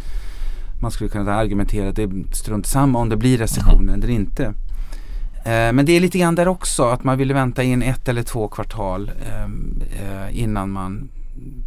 man 0.81 0.91
skulle 0.91 1.11
kunna 1.11 1.35
argumentera 1.35 1.89
att 1.89 1.97
det 1.97 2.03
är 2.03 2.35
strunt 2.35 2.67
samma 2.67 2.99
om 2.99 3.09
det 3.09 3.17
blir 3.17 3.39
recession 3.39 3.89
mm. 3.89 3.95
eller 3.95 4.11
inte. 4.11 4.45
Eh, 5.45 5.73
men 5.73 5.87
det 5.87 5.93
är 5.93 6.01
lite 6.01 6.19
grann 6.19 6.35
där 6.35 6.49
också 6.49 6.85
att 6.85 7.05
man 7.05 7.19
vill 7.19 7.33
vänta 7.33 7.63
in 7.63 7.83
ett 7.83 8.09
eller 8.09 8.23
två 8.23 8.49
kvartal 8.49 9.11
ehm, 9.31 9.83
eh, 9.93 10.43
innan 10.43 10.71
man 10.71 11.09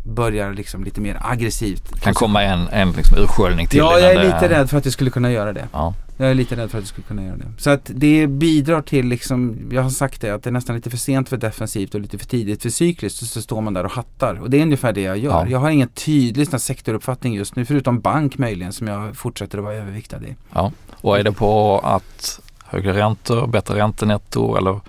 börjar 0.03 0.53
liksom 0.53 0.83
lite 0.83 1.01
mer 1.01 1.17
aggressivt. 1.21 2.01
Kan 2.01 2.13
komma 2.13 2.43
en, 2.43 2.67
en 2.67 2.91
liksom 2.91 3.17
ursköljning 3.17 3.67
till? 3.67 3.77
Ja, 3.77 3.99
jag 3.99 4.11
är 4.11 4.23
lite 4.23 4.49
rädd 4.49 4.69
för 4.69 4.77
att 4.77 4.83
det 4.83 4.91
skulle 4.91 5.09
kunna 5.09 5.31
göra 5.31 5.53
det. 5.53 5.67
Ja. 5.73 5.93
Jag 6.17 6.29
är 6.29 6.33
lite 6.33 6.55
rädd 6.55 6.71
för 6.71 6.77
att 6.77 6.83
det 6.83 6.87
skulle 6.87 7.07
kunna 7.07 7.23
göra 7.23 7.37
det. 7.37 7.45
Så 7.57 7.69
att 7.69 7.91
det 7.93 8.27
bidrar 8.27 8.81
till 8.81 9.07
liksom, 9.07 9.57
jag 9.71 9.81
har 9.81 9.89
sagt 9.89 10.21
det, 10.21 10.29
att 10.29 10.43
det 10.43 10.49
är 10.49 10.51
nästan 10.51 10.75
lite 10.75 10.89
för 10.89 10.97
sent 10.97 11.29
för 11.29 11.37
defensivt 11.37 11.95
och 11.95 12.01
lite 12.01 12.17
för 12.17 12.25
tidigt 12.25 12.61
för 12.61 12.69
cykliskt. 12.69 13.19
Så, 13.19 13.25
så 13.25 13.41
står 13.41 13.61
man 13.61 13.73
där 13.73 13.83
och 13.83 13.91
hattar. 13.91 14.35
Och 14.35 14.49
det 14.49 14.57
är 14.57 14.61
ungefär 14.61 14.93
det 14.93 15.01
jag 15.01 15.17
gör. 15.17 15.31
Ja. 15.31 15.47
Jag 15.47 15.59
har 15.59 15.69
ingen 15.69 15.87
tydlig 15.87 16.61
sektoruppfattning 16.61 17.33
just 17.33 17.55
nu, 17.55 17.65
förutom 17.65 17.99
bank 17.99 18.37
möjligen, 18.37 18.73
som 18.73 18.87
jag 18.87 19.17
fortsätter 19.17 19.57
att 19.57 19.63
vara 19.63 19.75
överviktad 19.75 20.17
i. 20.17 20.35
Ja, 20.53 20.71
och 21.01 21.19
är 21.19 21.23
det 21.23 21.31
på 21.31 21.79
att 21.79 22.39
högre 22.65 22.93
räntor, 22.93 23.47
bättre 23.47 23.75
räntenetto 23.75 24.57
eller 24.57 24.79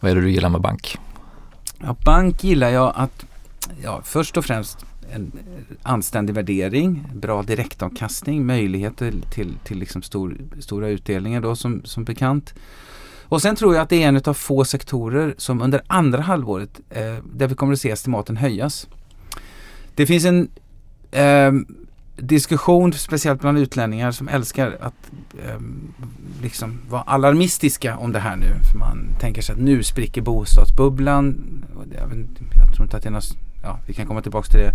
vad 0.00 0.10
är 0.10 0.14
det 0.14 0.20
du 0.20 0.30
gillar 0.30 0.48
med 0.48 0.60
bank? 0.60 0.98
Ja, 1.78 1.96
bank 2.04 2.44
gillar 2.44 2.68
jag 2.70 2.92
att, 2.96 3.24
ja, 3.82 4.00
först 4.04 4.36
och 4.36 4.44
främst 4.44 4.86
en 5.12 5.32
anständig 5.82 6.34
värdering, 6.34 7.06
bra 7.14 7.42
direktavkastning, 7.42 8.46
möjligheter 8.46 9.14
till, 9.30 9.54
till 9.64 9.78
liksom 9.78 10.02
stor, 10.02 10.36
stora 10.60 10.88
utdelningar 10.88 11.40
då 11.40 11.56
som, 11.56 11.84
som 11.84 12.04
bekant. 12.04 12.54
Och 13.22 13.42
sen 13.42 13.56
tror 13.56 13.74
jag 13.74 13.82
att 13.82 13.88
det 13.88 14.02
är 14.02 14.08
en 14.08 14.20
av 14.24 14.34
få 14.34 14.64
sektorer 14.64 15.34
som 15.38 15.62
under 15.62 15.82
andra 15.86 16.20
halvåret 16.22 16.80
eh, 16.90 17.16
där 17.34 17.46
vi 17.46 17.54
kommer 17.54 17.72
att 17.72 17.80
se 17.80 17.90
estimaten 17.90 18.36
höjas. 18.36 18.88
Det 19.94 20.06
finns 20.06 20.24
en 20.24 20.48
eh, 21.10 21.52
diskussion, 22.16 22.92
speciellt 22.92 23.40
bland 23.40 23.58
utlänningar 23.58 24.10
som 24.10 24.28
älskar 24.28 24.78
att 24.80 25.10
eh, 25.44 25.60
liksom 26.42 26.78
vara 26.88 27.02
alarmistiska 27.02 27.96
om 27.96 28.12
det 28.12 28.18
här 28.18 28.36
nu. 28.36 28.46
För 28.72 28.78
man 28.78 29.08
tänker 29.20 29.42
sig 29.42 29.52
att 29.52 29.60
nu 29.60 29.82
spricker 29.82 30.22
bostadsbubblan. 30.22 31.44
Jag, 31.94 32.26
jag 32.56 32.74
tror 32.74 32.84
inte 32.84 32.96
att 32.96 33.02
det 33.02 33.08
är 33.08 33.12
något, 33.12 33.36
ja, 33.62 33.78
vi 33.86 33.94
kan 33.94 34.06
komma 34.06 34.22
tillbaka 34.22 34.50
till 34.50 34.60
det. 34.60 34.72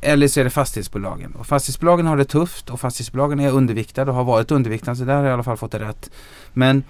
Eller 0.00 0.28
så 0.28 0.40
är 0.40 0.44
det 0.44 0.50
fastighetsbolagen. 0.50 1.32
Och 1.32 1.46
fastighetsbolagen 1.46 2.06
har 2.06 2.16
det 2.16 2.24
tufft 2.24 2.70
och 2.70 2.80
fastighetsbolagen 2.80 3.40
är 3.40 3.50
underviktade 3.50 4.10
och 4.10 4.16
har 4.16 4.24
varit 4.24 4.50
underviktade. 4.50 4.96
Så 4.96 5.04
där 5.04 5.14
har 5.14 5.22
jag 5.22 5.30
i 5.30 5.32
alla 5.32 5.42
fall 5.42 5.56
fått 5.56 5.72
det 5.72 5.78
rätt. 5.78 6.10
Men 6.52 6.82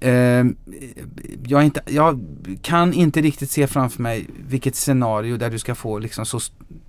eh, 0.00 0.44
jag, 1.46 1.64
inte, 1.64 1.80
jag, 1.86 2.20
kan 2.62 2.92
inte 2.92 3.20
riktigt 3.20 3.50
se 3.50 3.66
framför 3.66 4.02
mig 4.02 4.26
vilket 4.48 4.76
scenario 4.76 5.36
där 5.36 5.50
du 5.50 5.58
ska 5.58 5.74
få 5.74 5.98
liksom 5.98 6.26
så 6.26 6.40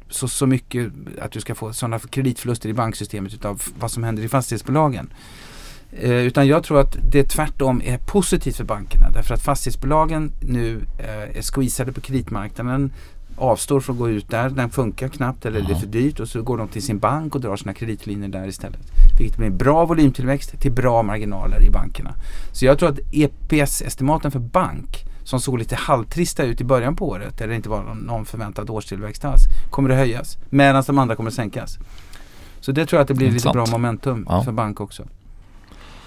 så, 0.09 0.27
så 0.27 0.47
mycket 0.47 0.91
att 1.21 1.31
du 1.31 1.41
ska 1.41 1.55
få 1.55 1.73
sådana 1.73 1.99
kreditförluster 1.99 2.69
i 2.69 2.73
banksystemet 2.73 3.33
utav 3.33 3.61
vad 3.79 3.91
som 3.91 4.03
händer 4.03 4.23
i 4.23 4.29
fastighetsbolagen. 4.29 5.13
Eh, 5.91 6.11
utan 6.11 6.47
jag 6.47 6.63
tror 6.63 6.79
att 6.79 6.97
det 7.11 7.23
tvärtom 7.23 7.81
är 7.85 7.97
positivt 7.97 8.55
för 8.55 8.63
bankerna 8.63 9.09
därför 9.09 9.33
att 9.33 9.41
fastighetsbolagen 9.41 10.31
nu 10.41 10.81
eh, 10.99 11.37
är 11.37 11.41
squeezade 11.41 11.91
på 11.91 12.01
kreditmarknaden 12.01 12.91
avstår 13.35 13.79
från 13.79 13.95
att 13.95 13.99
gå 13.99 14.09
ut 14.09 14.29
där, 14.29 14.49
den 14.49 14.69
funkar 14.69 15.07
knappt 15.07 15.45
eller 15.45 15.59
mm. 15.59 15.71
det 15.71 15.77
är 15.77 15.79
för 15.79 15.87
dyrt 15.87 16.19
och 16.19 16.27
så 16.27 16.41
går 16.41 16.57
de 16.57 16.67
till 16.67 16.83
sin 16.83 16.99
bank 16.99 17.35
och 17.35 17.41
drar 17.41 17.55
sina 17.55 17.73
kreditlinjer 17.73 18.29
där 18.29 18.47
istället. 18.47 18.79
Vilket 19.19 19.37
blir 19.37 19.49
bra 19.49 19.85
volymtillväxt 19.85 20.59
till 20.59 20.71
bra 20.71 21.03
marginaler 21.03 21.63
i 21.63 21.69
bankerna. 21.69 22.13
Så 22.51 22.65
jag 22.65 22.79
tror 22.79 22.89
att 22.89 22.99
EPS-estimaten 23.11 24.31
för 24.31 24.39
bank 24.39 25.05
som 25.23 25.39
såg 25.39 25.59
lite 25.59 25.75
halvtrista 25.75 26.43
ut 26.43 26.61
i 26.61 26.63
början 26.63 26.95
på 26.95 27.07
året, 27.09 27.37
där 27.37 27.47
det 27.47 27.55
inte 27.55 27.69
var 27.69 27.83
någon 27.83 28.25
förväntad 28.25 28.69
årstillväxt 28.69 29.25
alls, 29.25 29.41
kommer 29.69 29.89
att 29.89 29.97
höjas. 29.97 30.37
Medan 30.49 30.83
de 30.87 30.97
andra 30.97 31.15
kommer 31.15 31.29
att 31.29 31.35
sänkas. 31.35 31.77
Så 32.59 32.71
det 32.71 32.85
tror 32.85 32.97
jag 32.97 33.01
att 33.01 33.07
det 33.07 33.13
blir 33.13 33.27
Intressant. 33.27 33.55
lite 33.55 33.69
bra 33.69 33.77
momentum 33.77 34.25
ja. 34.29 34.43
för 34.43 34.51
bank 34.51 34.81
också. 34.81 35.03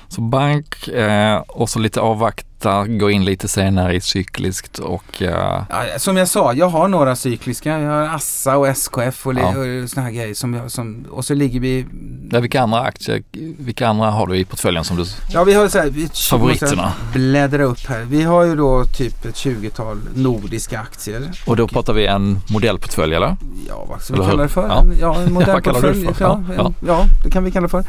Så 0.09 0.21
bank 0.21 0.89
eh, 0.89 1.37
och 1.49 1.71
så 1.71 1.79
lite 1.79 2.01
avvakta, 2.01 2.87
gå 2.87 3.11
in 3.11 3.25
lite 3.25 3.49
senare 3.49 3.95
i 3.95 4.01
cykliskt 4.01 4.79
och... 4.79 5.23
Eh... 5.23 5.63
Som 5.97 6.17
jag 6.17 6.29
sa, 6.29 6.53
jag 6.53 6.69
har 6.69 6.89
några 6.89 7.17
cykliska. 7.17 7.79
Jag 7.79 7.91
har 7.91 8.03
Assa 8.03 8.57
och 8.57 8.69
SKF 8.69 9.27
och, 9.27 9.35
ja. 9.35 9.49
och 9.49 9.91
sådana 9.91 10.09
här 10.09 10.11
grejer. 10.11 10.35
Som 10.35 10.55
jag, 10.55 10.71
som, 10.71 11.07
och 11.11 11.25
så 11.25 11.35
ligger 11.35 11.61
vi... 11.61 11.87
Ja, 12.31 12.41
vilka 12.41 12.61
andra 12.61 12.81
aktier, 12.81 13.23
vilka 13.59 13.89
andra 13.89 14.11
har 14.11 14.27
du 14.27 14.37
i 14.37 14.45
portföljen 14.45 14.85
som 14.85 14.97
du... 14.97 15.05
Ja, 15.33 15.45
vi 15.45 15.55
har 15.55 15.69
så 15.69 15.79
här, 15.79 15.91
vi, 15.91 16.09
favoriterna. 16.31 16.93
Bläddra 17.13 17.65
upp 17.65 17.87
här. 17.89 18.01
Vi 18.01 18.23
har 18.23 18.45
ju 18.45 18.57
då 18.57 18.85
typ 18.85 19.25
ett 19.25 19.35
20-tal 19.35 20.01
nordiska 20.15 20.81
aktier. 20.81 21.31
Och 21.47 21.57
då 21.57 21.69
pratar 21.69 21.93
vi 21.93 22.07
en 22.07 22.41
modellportfölj 22.51 23.15
eller? 23.15 23.37
Ja, 23.69 23.85
vad 23.89 24.03
ska 24.03 24.15
vi 24.15 24.21
kalla 24.21 24.43
det 24.43 24.49
för? 24.49 24.69
Ja, 24.69 24.85
ja 25.01 25.21
en 25.21 25.33
modellportfölj. 25.33 26.05
Ja, 26.05 26.13
ja, 26.21 26.43
ja, 26.57 26.73
ja, 26.87 27.05
det 27.25 27.31
kan 27.31 27.45
vi 27.45 27.51
kalla 27.51 27.67
det 27.67 27.71
för. 27.71 27.85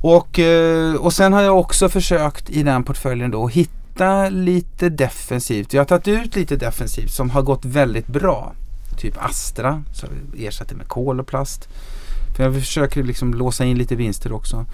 Och, 0.00 0.38
eh, 0.38 0.94
och 0.94 1.12
sen 1.12 1.32
har 1.32 1.42
jag 1.42 1.58
också 1.58 1.88
försökt 1.88 2.50
i 2.50 2.62
den 2.62 2.84
portföljen 2.84 3.30
då 3.30 3.48
hitta 3.48 4.28
lite 4.28 4.88
defensivt. 4.88 5.72
Jag 5.72 5.80
har 5.80 5.86
tagit 5.86 6.08
ut 6.08 6.36
lite 6.36 6.56
defensivt 6.56 7.10
som 7.10 7.30
har 7.30 7.42
gått 7.42 7.64
väldigt 7.64 8.06
bra. 8.06 8.52
Typ 8.98 9.14
Astra, 9.24 9.82
så 9.94 10.06
ersatte 10.38 10.74
med 10.74 10.88
kol 10.88 11.20
och 11.20 11.26
plast. 11.26 11.68
För 12.36 12.44
jag 12.44 12.54
försöker 12.54 13.02
liksom 13.02 13.34
låsa 13.34 13.64
in 13.64 13.78
lite 13.78 13.96
vinster 13.96 14.32
också. 14.32 14.66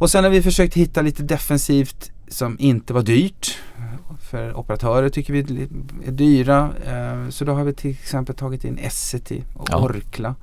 Och 0.00 0.10
sen 0.10 0.24
har 0.24 0.30
vi 0.30 0.42
försökt 0.42 0.74
hitta 0.74 1.02
lite 1.02 1.22
defensivt 1.22 2.10
som 2.28 2.56
inte 2.60 2.92
var 2.92 3.02
dyrt. 3.02 3.58
För 4.20 4.58
operatörer 4.58 5.08
tycker 5.08 5.32
vi 5.32 5.68
är 6.06 6.10
dyra. 6.10 6.70
Eh, 6.86 7.30
så 7.30 7.44
då 7.44 7.52
har 7.52 7.64
vi 7.64 7.72
till 7.72 7.90
exempel 7.90 8.34
tagit 8.34 8.64
in 8.64 8.78
Essity 8.78 9.42
och 9.54 9.68
ja. 9.70 9.76
Orkla. 9.76 10.34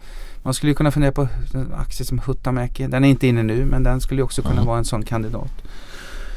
Man 0.43 0.53
skulle 0.53 0.73
kunna 0.73 0.91
fundera 0.91 1.11
på 1.11 1.27
aktier 1.77 2.05
som 2.05 2.19
Huttamäki. 2.19 2.87
Den 2.87 3.03
är 3.03 3.09
inte 3.09 3.27
inne 3.27 3.43
nu 3.43 3.65
men 3.65 3.83
den 3.83 4.01
skulle 4.01 4.21
också 4.21 4.41
kunna 4.41 4.53
mm. 4.53 4.65
vara 4.65 4.77
en 4.77 4.85
sån 4.85 5.03
kandidat. 5.03 5.51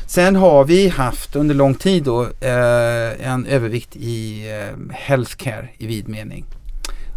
Sen 0.07 0.37
har 0.37 0.65
vi 0.65 0.89
haft 0.89 1.37
under 1.37 1.55
lång 1.55 1.75
tid 1.75 2.05
då 2.05 2.23
eh, 2.23 3.29
en 3.31 3.47
övervikt 3.47 3.97
i 3.97 4.49
eh, 4.51 4.95
healthcare 4.95 5.69
i 5.79 5.87
vid 5.87 6.09
mening. 6.09 6.45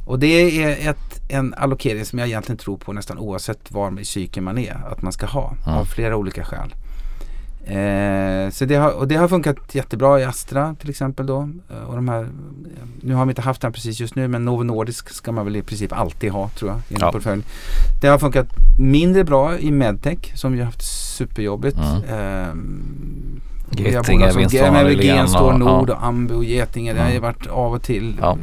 Och 0.05 0.19
det 0.19 0.63
är 0.63 0.89
ett, 0.89 1.21
en 1.29 1.53
allokering 1.53 2.05
som 2.05 2.19
jag 2.19 2.27
egentligen 2.27 2.57
tror 2.57 2.77
på 2.77 2.93
nästan 2.93 3.17
oavsett 3.17 3.71
var 3.71 3.99
i 3.99 4.05
cykeln 4.05 4.43
man 4.43 4.57
är. 4.57 4.81
Att 4.91 5.01
man 5.01 5.13
ska 5.13 5.25
ha 5.25 5.55
mm. 5.65 5.77
av 5.77 5.85
flera 5.85 6.15
olika 6.15 6.43
skäl. 6.43 6.75
Eh, 7.65 8.49
så 8.49 8.65
det 8.65 8.75
har, 8.75 8.91
och 8.91 9.07
det 9.07 9.15
har 9.15 9.27
funkat 9.27 9.75
jättebra 9.75 10.19
i 10.19 10.23
Astra 10.23 10.75
till 10.79 10.89
exempel 10.89 11.25
då. 11.25 11.49
Eh, 11.69 11.83
och 11.87 11.95
de 11.95 12.09
här, 12.09 12.27
nu 13.01 13.13
har 13.13 13.25
vi 13.25 13.31
inte 13.31 13.41
haft 13.41 13.61
den 13.61 13.73
precis 13.73 13.99
just 13.99 14.15
nu 14.15 14.27
men 14.27 14.45
Novo 14.45 14.63
Nordisk 14.63 15.09
ska 15.09 15.31
man 15.31 15.45
väl 15.45 15.55
i 15.55 15.61
princip 15.61 15.93
alltid 15.93 16.31
ha 16.31 16.49
tror 16.49 16.71
jag 16.71 16.79
i 16.89 16.93
en 16.93 16.99
ja. 17.01 17.11
portfölj. 17.11 17.43
Det 18.01 18.07
har 18.07 18.17
funkat 18.17 18.47
mindre 18.79 19.23
bra 19.23 19.59
i 19.59 19.71
Medtech 19.71 20.37
som 20.37 20.51
vi 20.53 20.59
har 20.59 20.65
haft 20.65 20.83
superjobbigt. 21.17 21.77
Mm. 21.77 22.03
Eh, 22.09 22.55
Getinge, 23.77 24.31
Gen, 25.01 25.27
Stor 25.27 25.53
Nord 25.53 25.89
och 25.89 26.05
Ambu 26.05 26.35
och 26.35 26.43
Getinge. 26.43 26.91
Mm. 26.91 27.01
Det 27.01 27.07
har 27.07 27.13
ju 27.13 27.19
varit 27.19 27.47
av 27.47 27.73
och 27.73 27.83
till 27.83 28.17
ja. 28.21 28.37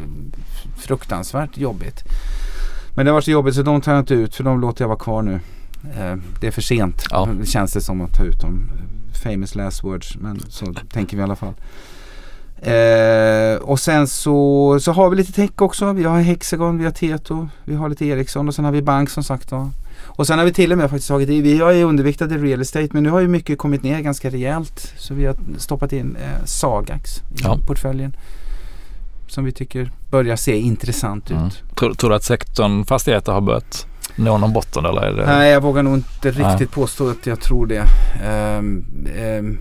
fruktansvärt 0.78 1.58
jobbigt. 1.58 2.04
Men 2.96 3.04
det 3.04 3.10
har 3.10 3.14
varit 3.14 3.24
så 3.24 3.30
jobbigt 3.30 3.54
så 3.54 3.62
de 3.62 3.80
tar 3.80 3.92
jag 3.92 4.00
inte 4.02 4.14
ut 4.14 4.34
för 4.34 4.44
de 4.44 4.60
låter 4.60 4.82
jag 4.82 4.88
vara 4.88 4.98
kvar 4.98 5.22
nu. 5.22 5.40
Eh, 5.98 6.16
det 6.40 6.46
är 6.46 6.50
för 6.50 6.62
sent 6.62 7.04
ja. 7.10 7.28
känns 7.44 7.72
det 7.72 7.80
som 7.80 8.00
att 8.00 8.14
ta 8.14 8.24
ut 8.24 8.40
dem 8.40 8.70
famous 9.16 9.54
last 9.54 9.84
words 9.84 10.16
men 10.16 10.40
så 10.48 10.74
tänker 10.92 11.16
vi 11.16 11.20
i 11.20 11.24
alla 11.24 11.36
fall. 11.36 11.54
Eh, 12.62 13.56
och 13.62 13.80
sen 13.80 14.06
så, 14.06 14.78
så 14.80 14.92
har 14.92 15.10
vi 15.10 15.16
lite 15.16 15.32
tech 15.32 15.50
också. 15.56 15.92
Vi 15.92 16.04
har 16.04 16.20
Hexagon, 16.20 16.78
vi 16.78 16.84
har 16.84 16.92
Tieto, 16.92 17.48
vi 17.64 17.74
har 17.74 17.88
lite 17.88 18.06
Ericsson 18.06 18.48
och 18.48 18.54
sen 18.54 18.64
har 18.64 18.72
vi 18.72 18.82
bank 18.82 19.10
som 19.10 19.24
sagt 19.24 19.50
då. 19.50 19.70
Och 20.02 20.26
sen 20.26 20.38
har 20.38 20.46
vi 20.46 20.52
till 20.52 20.72
och 20.72 20.78
med 20.78 20.90
faktiskt 20.90 21.08
tagit 21.08 21.28
i, 21.28 21.40
vi 21.40 21.60
är 21.60 21.84
underviktade 21.84 22.34
i 22.34 22.38
real 22.38 22.60
estate 22.60 22.88
men 22.92 23.02
nu 23.02 23.10
har 23.10 23.20
ju 23.20 23.28
mycket 23.28 23.58
kommit 23.58 23.82
ner 23.82 24.00
ganska 24.00 24.30
rejält. 24.30 24.92
Så 24.96 25.14
vi 25.14 25.26
har 25.26 25.36
stoppat 25.56 25.92
in 25.92 26.16
eh, 26.16 26.44
Sagax 26.44 27.18
i 27.18 27.22
ja. 27.42 27.58
portföljen. 27.66 28.16
Som 29.26 29.44
vi 29.44 29.52
tycker 29.52 29.92
börjar 30.10 30.36
se 30.36 30.58
intressant 30.58 31.30
mm. 31.30 31.46
ut. 31.46 31.62
Tror, 31.74 31.94
tror, 31.94 32.10
du 32.10 32.16
att 32.16 32.24
sektorn 32.24 32.84
fastigheter 32.84 33.32
har 33.32 33.40
börjat 33.40 33.86
nå 34.16 34.38
någon 34.38 34.52
botten 34.52 34.84
eller? 34.84 35.02
Är 35.02 35.12
det... 35.12 35.26
Nej, 35.26 35.50
jag 35.52 35.60
vågar 35.60 35.82
nog 35.82 35.94
inte 35.94 36.28
riktigt 36.28 36.44
Nej. 36.44 36.66
påstå 36.66 37.10
att 37.10 37.26
jag 37.26 37.40
tror 37.40 37.66
det. 37.66 37.84
Um, 38.58 38.84
um, 39.38 39.58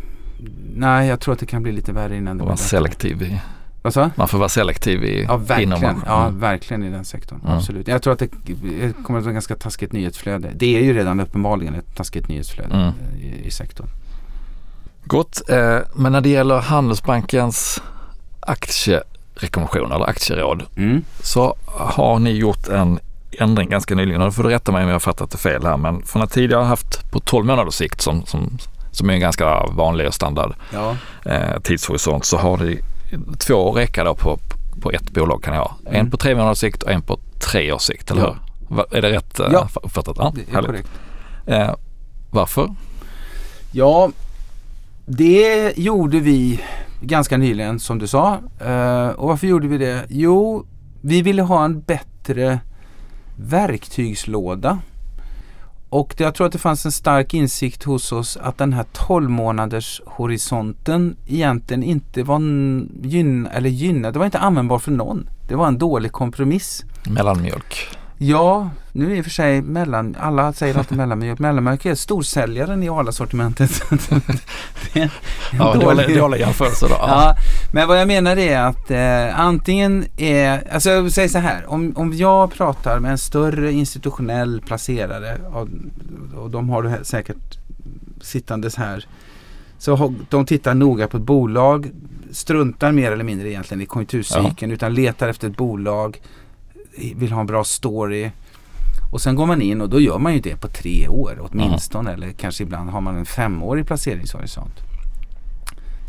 nej, 0.75 1.07
jag 1.07 1.19
tror 1.19 1.33
att 1.33 1.39
det 1.39 1.45
kan 1.45 1.63
bli 1.63 1.71
lite 1.71 1.91
värre 1.91 2.17
innan 2.17 2.37
det 2.37 2.43
blir 2.45 2.55
selektiv 2.55 3.21
i, 3.23 3.41
Vad 3.81 3.93
sa 3.93 4.09
man 4.15 4.27
får 4.27 4.37
vara 4.37 4.49
selektiv 4.49 5.03
i 5.03 5.23
Ja, 5.23 5.37
verkligen. 5.37 5.73
inom- 5.83 6.03
Ja, 6.05 6.25
Mm. 6.27 6.39
verkligen 6.39 6.83
i 6.83 6.89
den 6.89 7.05
sektorn. 7.05 7.39
Mm. 7.45 7.57
Absolut. 7.57 7.87
Jag 7.87 8.01
tror 8.01 8.13
att 8.13 8.19
det 8.19 8.29
det 8.45 8.93
kommer 9.03 9.19
att 9.19 9.25
vara 9.25 9.33
ganska 9.33 9.55
taskigt 9.55 9.91
nyhetsflöde. 9.91 10.49
Det 10.55 10.77
är 10.77 10.83
ju 10.83 10.93
redan 10.93 11.19
uppenbarligen 11.19 11.75
ett 11.75 11.95
taskigt 11.95 12.27
nyhetsflöde 12.27 12.73
Mm. 12.75 12.87
eh, 12.87 13.25
i, 13.25 13.47
i 13.47 13.51
sektorn. 13.51 13.87
Gott, 15.03 15.49
eh, 15.49 15.77
men 15.95 16.11
när 16.11 16.21
det 16.21 16.29
gäller 16.29 16.59
Handelsbankens 16.59 17.81
aktierekommendationer 18.39 19.95
eller 19.95 20.05
aktieråd 20.09 20.63
Mm. 20.75 21.01
så 21.23 21.55
har 21.65 22.19
ni 22.19 22.31
gjort 22.31 22.67
en 22.67 22.99
ändring 23.31 23.69
ganska 23.69 23.95
nyligen 23.95 24.21
och 24.21 24.27
då 24.27 24.31
får 24.31 24.43
du 24.43 24.49
rätta 24.49 24.71
mig 24.71 24.81
om 24.81 24.87
jag 24.87 24.95
har 24.95 24.99
fattat 24.99 25.31
det 25.31 25.37
fel 25.37 25.65
här 25.65 25.77
men 25.77 26.03
från 26.03 26.21
att 26.21 26.31
tidigare 26.31 26.63
haft 26.63 27.11
på 27.11 27.19
12 27.19 27.45
månaders 27.45 27.73
sikt 27.73 28.01
som, 28.01 28.25
som, 28.25 28.57
som 28.91 29.09
är 29.09 29.13
en 29.13 29.19
ganska 29.19 29.65
vanlig 29.65 30.07
och 30.07 30.13
standard 30.13 30.53
Ja. 30.73 30.95
eh, 31.25 31.59
tidshorisont 31.63 32.25
så 32.25 32.37
har 32.37 32.57
ni 32.57 32.79
två 33.39 33.53
år 33.55 33.71
räcka 33.73 34.03
då 34.03 34.15
på, 34.15 34.39
på 34.81 34.91
ett 34.91 35.11
bolag 35.11 35.43
kan 35.43 35.53
jag 35.53 35.61
ha. 35.61 35.75
En 35.85 35.95
Mm. 35.95 36.11
på 36.11 36.17
tre 36.17 36.35
månaders 36.35 36.57
sikt 36.57 36.83
och 36.83 36.91
en 36.91 37.01
på 37.01 37.19
tre 37.39 37.71
års 37.71 37.81
sikt, 37.81 38.11
eller 38.11 38.21
Ja. 38.21 38.35
hur? 38.69 38.97
Är 38.97 39.01
det 39.01 39.09
rätt 39.09 39.39
eh, 39.39 39.47
Ja. 39.51 39.67
uppfattat? 39.83 40.15
Ja, 40.19 40.33
Det 40.35 40.41
är 40.41 40.53
härligt. 40.53 40.67
korrekt. 40.69 40.89
Eh, 41.45 41.75
varför? 42.31 42.75
Ja, 43.71 44.09
det 45.05 45.73
gjorde 45.77 46.19
vi 46.19 46.59
ganska 47.01 47.37
nyligen 47.37 47.79
som 47.79 47.99
du 47.99 48.07
sa. 48.07 48.37
Eh, 48.65 49.07
och 49.07 49.27
varför 49.27 49.47
gjorde 49.47 49.67
vi 49.67 49.77
det? 49.77 50.05
Jo, 50.09 50.65
vi 51.01 51.21
ville 51.21 51.41
ha 51.41 51.65
en 51.65 51.81
bättre 51.81 52.59
verktygslåda. 53.39 54.79
Och 55.89 56.13
jag 56.17 56.35
tror 56.35 56.47
att 56.47 56.53
det 56.53 56.59
fanns 56.59 56.85
en 56.85 56.91
stark 56.91 57.33
insikt 57.33 57.83
hos 57.83 58.11
oss 58.11 58.37
att 58.37 58.57
den 58.57 58.73
här 58.73 58.85
12 58.93 59.29
månaders 59.29 60.01
horisonten 60.05 61.15
egentligen 61.27 61.83
inte 61.83 62.23
var 62.23 62.39
gynn, 63.07 63.47
eller 63.47 63.69
gynnad, 63.69 64.13
det 64.13 64.19
var 64.19 64.25
inte 64.25 64.39
användbar 64.39 64.79
för 64.79 64.91
någon. 64.91 65.29
Det 65.47 65.55
var 65.55 65.67
en 65.67 65.77
dålig 65.77 66.11
kompromiss. 66.11 66.85
Mellanmjölk. 67.09 67.98
Ja, 68.21 68.69
nu 68.91 69.11
är 69.11 69.15
i 69.15 69.21
och 69.21 69.23
för 69.25 69.31
sig 69.31 69.61
mellan, 69.61 70.15
alla 70.19 70.53
säger 70.53 70.77
alltid 70.77 70.97
mellanmjölk. 70.97 71.39
Mellanmjölk 71.39 71.85
är 71.85 71.95
storsäljaren 71.95 72.83
i 72.83 72.89
Arla-sortimentet. 72.89 73.81
Det 74.93 74.99
är 74.99 75.03
en 75.03 75.09
Ja, 75.57 75.73
dålig- 75.75 76.39
jämförelse 76.39 76.85
då. 76.89 76.95
Ja. 76.99 77.07
Ja, 77.07 77.35
men 77.73 77.87
vad 77.87 77.99
jag 78.01 78.07
menar 78.07 78.37
är 78.37 78.59
att 78.59 78.91
eh, 78.91 79.39
antingen 79.39 80.05
är, 80.17 80.73
alltså 80.73 80.89
jag 80.89 81.11
säger 81.11 81.29
så 81.29 81.37
här, 81.37 81.63
om, 81.67 81.93
om 81.95 82.13
jag 82.13 82.53
pratar 82.53 82.99
med 82.99 83.11
en 83.11 83.17
större 83.17 83.71
institutionell 83.71 84.61
placerare 84.61 85.37
och, 85.53 85.67
och 86.43 86.49
de 86.49 86.69
har 86.69 86.83
det 86.83 86.89
här 86.89 87.03
säkert 87.03 87.57
sittandes 88.21 88.75
här. 88.75 89.05
Så 89.77 90.13
de 90.29 90.45
tittar 90.45 90.73
noga 90.73 91.07
på 91.07 91.17
ett 91.17 91.23
bolag, 91.23 91.91
struntar 92.31 92.91
mer 92.91 93.11
eller 93.11 93.23
mindre 93.23 93.49
egentligen 93.49 93.81
i 93.81 93.85
konjunkturcykeln 93.85 94.71
utan 94.71 94.93
letar 94.93 95.27
efter 95.27 95.47
ett 95.49 95.57
bolag, 95.57 96.21
vill 97.15 97.31
ha 97.31 97.41
en 97.41 97.47
bra 97.47 97.63
story. 97.63 98.31
Och 99.11 99.21
sen 99.21 99.35
går 99.35 99.45
man 99.45 99.61
in 99.61 99.81
och 99.81 99.89
då 99.89 99.99
gör 99.99 100.19
man 100.19 100.33
ju 100.33 100.39
det 100.39 100.55
på 100.55 100.67
tre 100.67 101.07
år 101.07 101.49
åtminstone 101.51 102.13
eller 102.13 102.31
kanske 102.31 102.63
ibland 102.63 102.89
har 102.89 103.01
man 103.01 103.17
en 103.17 103.25
femårig 103.25 103.87
placeringshorisont. 103.87 104.73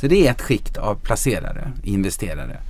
Så 0.01 0.07
det 0.07 0.27
är 0.27 0.31
ett 0.31 0.43
skikt 0.43 0.77
av 0.77 0.95
placerare, 0.95 1.73
investerare. 1.83 2.61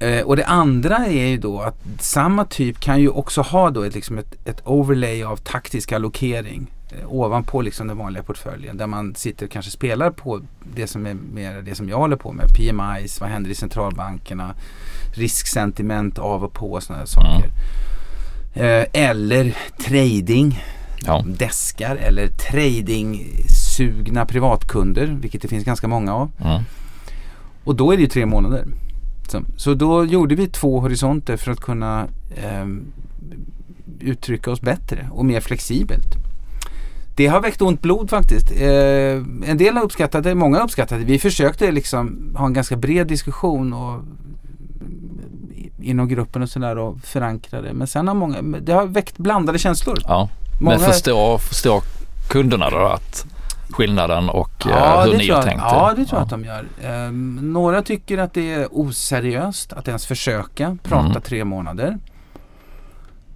Eh, 0.00 0.20
och 0.20 0.36
det 0.36 0.44
andra 0.44 0.96
är 0.96 1.26
ju 1.26 1.36
då 1.36 1.60
att 1.60 1.78
samma 1.98 2.44
typ 2.44 2.80
kan 2.80 3.00
ju 3.00 3.08
också 3.08 3.40
ha 3.40 3.70
då 3.70 3.82
ett, 3.82 3.94
liksom 3.94 4.18
ett, 4.18 4.34
ett 4.44 4.60
overlay 4.64 5.24
av 5.24 5.36
taktisk 5.36 5.92
allokering 5.92 6.66
eh, 6.90 7.12
ovanpå 7.12 7.62
liksom 7.62 7.86
den 7.86 7.98
vanliga 7.98 8.22
portföljen 8.22 8.76
där 8.76 8.86
man 8.86 9.14
sitter 9.14 9.46
och 9.46 9.52
kanske 9.52 9.70
spelar 9.70 10.10
på 10.10 10.40
det 10.74 10.86
som 10.86 11.06
är 11.06 11.14
mer 11.14 11.62
det 11.62 11.74
som 11.74 11.88
jag 11.88 11.98
håller 11.98 12.16
på 12.16 12.32
med. 12.32 12.46
PMIs, 12.56 13.20
vad 13.20 13.30
händer 13.30 13.50
i 13.50 13.54
centralbankerna, 13.54 14.54
risksentiment 15.18 16.18
av 16.18 16.44
och 16.44 16.52
på 16.52 16.72
och 16.72 16.82
sådana 16.82 17.06
saker. 17.06 17.50
Eh, 18.54 18.84
eller 18.92 19.56
trading, 19.86 20.62
Ja. 21.06 21.24
deskar 21.26 21.96
eller 21.96 22.26
trading-sugna 22.28 24.26
privatkunder, 24.26 25.18
vilket 25.20 25.42
det 25.42 25.48
finns 25.48 25.64
ganska 25.64 25.88
många 25.88 26.14
av. 26.14 26.30
Mm. 26.40 26.62
Och 27.64 27.76
då 27.76 27.92
är 27.92 27.96
det 27.96 28.02
ju 28.02 28.08
tre 28.08 28.26
månader. 28.26 28.66
Så, 29.28 29.42
så 29.56 29.74
då 29.74 30.04
gjorde 30.04 30.34
vi 30.34 30.46
två 30.46 30.80
horisonter 30.80 31.36
för 31.36 31.52
att 31.52 31.60
kunna 31.60 32.06
ehm, 32.44 32.84
uttrycka 34.00 34.50
oss 34.50 34.60
bättre 34.60 35.08
och 35.12 35.24
mer 35.24 35.40
flexibelt. 35.40 36.14
Det 37.16 37.26
har 37.26 37.40
väckt 37.40 37.62
ont 37.62 37.82
blod 37.82 38.10
faktiskt. 38.10 38.50
Eh, 38.50 39.22
en 39.50 39.56
del 39.58 39.74
har 39.76 39.82
uppskattat 39.84 40.24
det, 40.24 40.34
många 40.34 40.56
har 40.56 40.64
uppskattat 40.64 40.98
det. 40.98 41.04
Vi 41.04 41.18
försökte 41.18 41.70
liksom 41.72 42.34
ha 42.38 42.46
en 42.46 42.52
ganska 42.52 42.76
bred 42.76 43.06
diskussion 43.06 43.72
och 43.72 44.02
inom 45.88 46.08
gruppen 46.08 46.42
och 46.42 46.48
sådär 46.50 46.78
och 46.78 46.98
förankra 47.00 47.60
det. 47.62 47.72
Men 47.72 47.86
sen 47.86 48.08
har 48.08 48.14
många, 48.14 48.42
det 48.42 48.72
har 48.72 48.86
väckt 48.86 49.18
blandade 49.18 49.58
känslor. 49.58 49.98
ja. 50.04 50.28
Många, 50.60 50.76
Men 50.78 50.86
förstår, 50.86 51.38
förstår 51.38 51.82
kunderna 52.28 52.70
då 52.70 52.76
att 52.78 53.26
skillnaden 53.70 54.28
och 54.28 54.66
eh, 54.66 54.72
Ja, 54.72 55.02
hur 55.04 55.12
det 55.12 55.18
ni 55.18 55.30
har 55.30 55.42
tänkt? 55.42 55.62
Ja, 55.62 55.92
det 55.96 56.04
tror 56.06 56.18
jag 56.18 56.24
att 56.24 56.30
de 56.30 56.44
gör. 56.44 56.66
Ehm, 56.84 57.52
några 57.52 57.82
tycker 57.82 58.18
att 58.18 58.34
det 58.34 58.52
är 58.54 58.68
oseriöst 58.70 59.72
att 59.72 59.88
ens 59.88 60.06
försöka 60.06 60.76
prata 60.82 61.06
Mm. 61.08 61.22
tre 61.22 61.44
månader. 61.44 61.98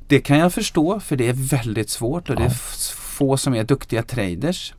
Det 0.09 0.21
kan 0.21 0.39
jag 0.39 0.53
förstå 0.53 1.01
för 1.01 1.17
det 1.17 1.29
är 1.29 1.33
väldigt 1.33 1.91
svårt 1.91 2.31
och 2.31 2.37
det 2.37 2.43
är 2.43 2.47
Ja. 2.49 2.55
få 2.97 3.37
som 3.37 3.55
är 3.55 3.65
duktiga 3.65 4.03
traders. 4.03 4.75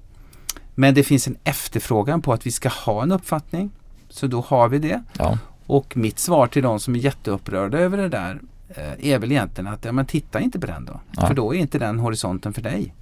Men 0.75 0.93
det 0.93 1.03
finns 1.03 1.27
en 1.27 1.37
efterfrågan 1.43 2.21
på 2.21 2.33
att 2.33 2.45
vi 2.45 2.51
ska 2.51 2.69
ha 2.69 3.03
en 3.03 3.11
uppfattning. 3.11 3.71
Så 4.09 4.27
då 4.27 4.41
har 4.47 4.69
vi 4.69 4.79
det. 4.79 5.03
Ja. 5.17 5.37
Och 5.65 5.97
mitt 5.97 6.19
svar 6.19 6.47
till 6.47 6.63
de 6.63 6.79
som 6.79 6.95
är 6.95 6.99
jätteupprörda 6.99 7.77
över 7.77 7.97
det 7.97 8.09
där 8.09 8.41
eh, 8.69 9.11
är 9.11 9.19
väl 9.19 9.31
egentligen 9.31 9.67
att 9.67 9.85
ja, 9.85 9.91
men 9.91 10.05
titta 10.05 10.39
inte 10.39 10.59
på 10.59 10.67
den 10.67 10.85
då. 10.85 10.99
Nej. 11.17 11.27
För 11.27 11.33
då 11.33 11.55
är 11.55 11.59
inte 11.59 11.79
den 11.79 11.99
horisonten 11.99 12.53
för 12.53 12.61
dig. 12.61 12.93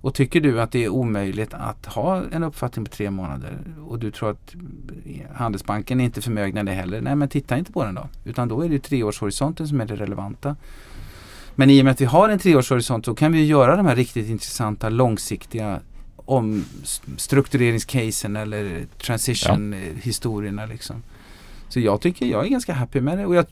Och 0.00 0.14
tycker 0.14 0.40
du 0.40 0.60
att 0.60 0.72
det 0.72 0.84
är 0.84 0.88
omöjligt 0.88 1.54
att 1.54 1.86
ha 1.86 2.22
en 2.32 2.42
uppfattning 2.42 2.84
på 2.84 2.90
tre 2.90 3.10
månader 3.10 3.58
och 3.86 3.98
du 3.98 4.10
tror 4.10 4.30
att 4.30 4.54
Handelsbanken 5.34 6.00
är 6.00 6.04
inte 6.04 6.22
förmögna 6.22 6.64
det 6.64 6.72
heller. 6.72 7.00
Nej 7.00 7.16
men 7.16 7.28
titta 7.28 7.58
inte 7.58 7.72
på 7.72 7.84
den 7.84 7.94
då. 7.94 8.08
Utan 8.24 8.48
då 8.48 8.64
är 8.64 8.68
det 8.68 8.78
treårshorisonten 8.78 9.68
som 9.68 9.80
är 9.80 9.84
det 9.86 9.96
relevanta. 9.96 10.56
Men 11.54 11.70
i 11.70 11.80
och 11.80 11.84
med 11.84 11.92
att 11.92 12.00
vi 12.00 12.04
har 12.04 12.28
en 12.28 12.38
treårshorisont 12.38 13.04
så 13.04 13.14
kan 13.14 13.32
vi 13.32 13.44
göra 13.44 13.76
de 13.76 13.86
här 13.86 13.96
riktigt 13.96 14.28
intressanta 14.28 14.88
långsiktiga 14.88 15.80
om 16.16 16.64
struktureringscasen 17.16 18.36
eller 18.36 18.86
transition-historierna. 18.98 20.66
Liksom. 20.66 21.02
Så 21.76 21.80
jag 21.80 22.00
tycker 22.00 22.26
jag 22.26 22.44
är 22.44 22.48
ganska 22.48 22.72
happy 22.74 23.00
med 23.00 23.18
det. 23.18 23.26
Och 23.26 23.34
jag, 23.34 23.44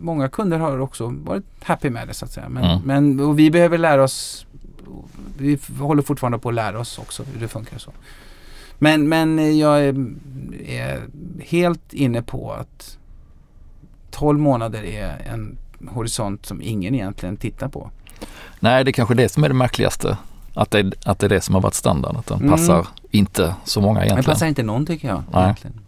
många 0.00 0.28
kunder 0.28 0.58
har 0.58 0.78
också 0.78 1.06
varit 1.06 1.44
happy 1.62 1.90
med 1.90 2.08
det 2.08 2.14
så 2.14 2.24
att 2.24 2.32
säga. 2.32 2.48
Men, 2.48 2.64
Mm. 2.64 2.80
men 2.84 3.20
och 3.20 3.38
vi 3.38 3.50
behöver 3.50 3.78
lära 3.78 4.02
oss. 4.02 4.46
Vi 5.38 5.58
håller 5.80 6.02
fortfarande 6.02 6.38
på 6.38 6.48
att 6.48 6.54
lära 6.54 6.78
oss 6.80 6.98
också 6.98 7.22
hur 7.32 7.40
det 7.40 7.48
funkar 7.48 7.78
så. 7.78 7.90
Men, 8.78 9.08
men 9.08 9.58
jag 9.58 9.84
är, 9.84 10.06
är 10.66 11.00
helt 11.40 11.92
inne 11.92 12.22
på 12.22 12.52
att 12.52 12.98
12 14.10 14.38
månader 14.38 14.82
är 14.84 15.22
en 15.32 15.56
horisont 15.88 16.46
som 16.46 16.62
ingen 16.62 16.94
egentligen 16.94 17.36
tittar 17.36 17.68
på. 17.68 17.90
Nej, 18.60 18.84
det 18.84 18.90
är 18.90 18.92
kanske 18.92 19.14
det 19.14 19.28
som 19.28 19.44
är 19.44 19.48
det 19.48 19.54
märkligaste. 19.54 20.16
Att 20.54 20.70
det, 20.70 20.92
att 21.04 21.18
det 21.18 21.26
är 21.26 21.28
det 21.30 21.40
som 21.40 21.54
har 21.54 21.62
varit 21.62 21.74
standard. 21.74 22.16
Att 22.16 22.26
den 22.26 22.38
Mm. 22.38 22.50
passar 22.50 22.86
inte 23.10 23.54
så 23.64 23.80
många 23.80 24.04
egentligen. 24.04 24.24
passar 24.34 24.46
inte 24.46 24.62
någon 24.62 24.86
tycker 24.86 25.08
jag. 25.08 25.22
Nej. 25.32 25.42
Egentligen. 25.44 25.80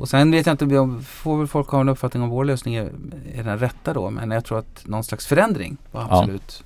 Och 0.00 0.08
sen 0.08 0.30
vet 0.30 0.46
jag 0.46 0.54
inte, 0.54 0.78
om- 0.78 1.02
får 1.02 1.38
väl 1.38 1.46
folk 1.46 1.68
ha 1.68 1.80
en 1.80 1.88
uppfattning 1.88 2.22
om 2.22 2.28
vår 2.28 2.44
lösning 2.44 2.74
är, 2.74 2.92
är 3.34 3.42
den 3.42 3.58
rätta 3.58 3.92
då. 3.94 4.10
Men 4.10 4.30
jag 4.30 4.44
tror 4.44 4.58
att 4.58 4.82
någon 4.86 5.04
slags 5.04 5.26
förändring 5.26 5.76
var 5.92 6.00
Ja. 6.10 6.18
absolut 6.18 6.64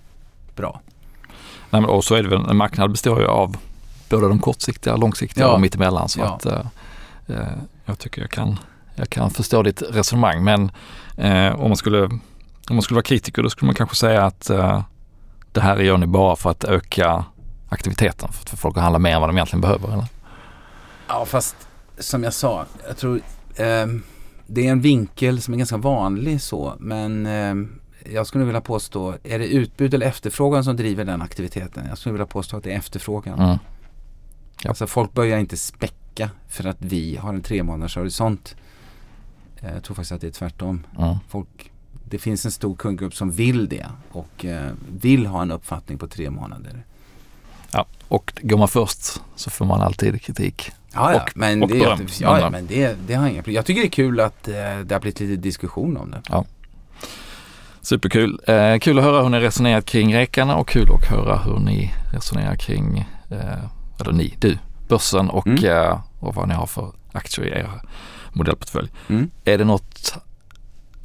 bra. 0.57 0.81
Nej, 1.71 1.81
men, 1.81 1.85
och 1.91 2.05
så 2.05 2.15
är 2.15 2.23
det 2.23 2.29
väl, 2.29 2.45
en 2.51 2.57
marknad 2.57 2.91
består 2.91 3.21
ju 3.21 3.27
av 3.27 3.57
både 4.11 4.29
de 4.29 4.39
kortsiktiga, 4.39 4.97
långsiktiga 4.97 5.45
Ja. 5.45 5.53
och 5.53 5.61
mittemellan. 5.61 6.09
Så 6.09 6.21
Ja. 6.21 6.35
att 6.35 6.47
eh, 6.47 6.61
eh, 7.27 7.37
jag 7.85 7.99
tycker 7.99 8.21
jag 8.21 8.31
kan, 8.31 8.59
jag 8.95 9.11
kan 9.11 9.31
förstå 9.31 9.63
ditt 9.63 9.83
resonemang. 9.91 10.45
Men 10.45 10.71
eh, 11.17 11.61
om, 11.61 11.69
man 11.69 11.77
skulle, 11.77 12.05
om 12.05 12.21
man 12.71 12.83
skulle 12.83 12.97
vara 12.97 13.03
kritiker 13.05 13.43
då 13.43 13.51
skulle 13.51 13.67
man 13.67 13.75
kanske 13.75 13.97
säga 13.97 14.25
att 14.27 14.51
eh, 14.51 14.83
det 15.53 15.61
här 15.61 15.77
gör 15.77 15.97
ni 15.99 16.07
bara 16.07 16.37
för 16.37 16.51
att 16.51 16.65
öka 16.65 17.25
aktiviteten. 17.69 18.33
För 18.33 18.43
att 18.43 18.51
få 18.51 18.57
folk 18.57 18.77
att 18.77 18.83
handla 18.83 18.99
mer 18.99 19.15
än 19.15 19.21
vad 19.21 19.29
de 19.31 19.37
egentligen 19.37 19.61
behöver. 19.61 19.89
Eller? 19.93 20.05
Ja 21.09 21.25
fast 21.25 21.57
som 21.99 22.23
jag 22.25 22.35
sa, 22.35 22.67
jag 22.87 22.97
tror 22.97 23.21
ehm, 23.57 24.03
det 24.47 24.67
är 24.67 24.71
en 24.73 24.81
vinkel 24.81 25.41
som 25.43 25.55
är 25.55 25.59
ganska 25.59 25.77
vanlig 25.77 26.43
så. 26.43 26.75
Men 26.79 27.27
ehm, 27.27 27.81
jag 28.13 28.27
skulle 28.27 28.45
vilja 28.45 28.61
påstå, 28.61 29.15
är 29.23 29.39
det 29.39 29.47
utbud 29.47 29.95
eller 29.95 30.07
efterfrågan 30.07 30.65
som 30.65 30.77
driver 30.77 31.05
den 31.05 31.23
aktiviteten? 31.23 31.87
Jag 31.89 31.99
skulle 31.99 32.13
vilja 32.13 32.27
påstå 32.27 32.57
att 32.57 32.65
det 32.65 32.73
är 32.73 32.77
efterfrågan. 32.79 33.39
Mm. 33.39 33.59
Ja. 34.63 34.69
Alltså 34.69 34.87
folk 34.87 35.13
börjar 35.13 35.39
inte 35.39 35.57
späcka 35.57 36.31
för 36.49 36.67
att 36.67 36.77
vi 36.81 37.17
har 37.17 37.35
en 37.35 37.43
tre 37.43 37.63
månaders 37.63 37.97
horisont. 37.97 38.57
Eh, 39.61 39.73
Jag 39.75 39.85
tror 39.85 39.95
faktiskt 39.95 40.13
att 40.13 40.21
det 40.21 40.27
är 40.27 40.31
tvärtom. 40.31 40.87
Mm. 40.99 41.17
Folk, 41.29 41.73
det 42.11 42.19
finns 42.19 42.45
en 42.45 42.51
stor 42.51 42.77
kundgrupp 42.77 43.15
som 43.15 43.31
vill 43.31 43.69
det 43.69 43.87
och 44.13 44.45
eh, 44.45 44.73
vill 44.93 45.27
ha 45.27 45.43
en 45.43 45.51
uppfattning 45.51 45.99
på 45.99 46.07
tre 46.09 46.31
månader. 46.31 46.85
Ja, 47.73 47.87
Och 48.09 48.33
går 48.43 48.59
man 48.59 48.69
först 48.69 49.21
så 49.37 49.51
får 49.51 49.65
man 49.65 49.81
alltid 49.81 50.23
kritik. 50.23 50.73
Ja, 50.95 51.13
ja. 51.13 51.23
Och- 51.23 51.31
men, 51.35 51.63
och 51.63 51.69
det, 51.69 51.79
beröm. 51.79 52.07
ja, 52.21 52.41
ja, 52.41 52.51
Men- 52.51 52.67
det, 52.67 52.97
det 53.07 53.15
har 53.15 53.23
jag 53.23 53.33
inga 53.33 53.43
problem. 53.43 53.57
Jag 53.57 53.67
tycker 53.67 53.81
det 53.81 53.87
är 53.87 53.91
kul 53.91 54.21
att 54.21 54.49
eh, 54.49 54.55
det 54.55 54.95
har 54.95 55.01
blivit 55.01 55.21
lite 55.21 55.37
diskussion 55.43 55.97
om 55.97 56.11
det. 56.11 56.45
Superkul. 57.81 58.41
Eh, 58.47 58.79
kul 58.79 58.99
att 58.99 59.05
höra 59.05 59.23
hur 59.23 59.29
ni 59.29 59.41
resonerat 59.41 59.85
kring 59.87 60.15
rekarna 60.15 60.57
och 60.57 60.69
kul 60.69 60.89
att 60.93 61.05
höra 61.11 61.39
hur 61.39 61.59
ni 61.59 61.93
resonerar 62.13 62.57
kring, 62.57 62.99
eh, 63.31 63.65
eller 64.01 64.13
ni, 64.13 64.35
du, 64.39 64.59
börsen 64.89 65.31
och, 65.31 65.47
Mm. 65.47 65.65
eh, 65.65 65.99
och 66.21 66.35
vad 66.35 66.49
ni 66.49 66.55
har 66.55 66.67
för 66.67 66.93
aktier 67.13 67.47
i 67.47 67.51
er 67.51 67.71
modellportfölj. 68.33 68.89
Mm. 69.09 69.31
Är 69.45 69.59
det 69.59 69.65
något 69.65 70.15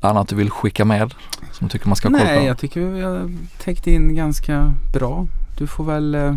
annat 0.02 0.28
du 0.28 0.36
vill 0.36 0.50
skicka 0.50 0.86
med 0.86 1.14
som 1.52 1.68
du 1.68 1.72
tycker 1.72 1.88
man 1.88 1.96
ska 1.96 2.10
ha 2.10 2.18
koll 2.18 2.26
Nej, 2.28 2.40
på? 2.40 2.46
jag 2.46 2.58
tycker 2.58 2.82
vi 2.82 3.02
har 3.02 3.32
täckt 3.58 3.88
in 3.88 4.16
ganska 4.16 4.74
bra. 4.94 5.28
Du 5.58 5.68
får 5.68 5.84
väl 5.84 6.16
eh, 6.16 6.36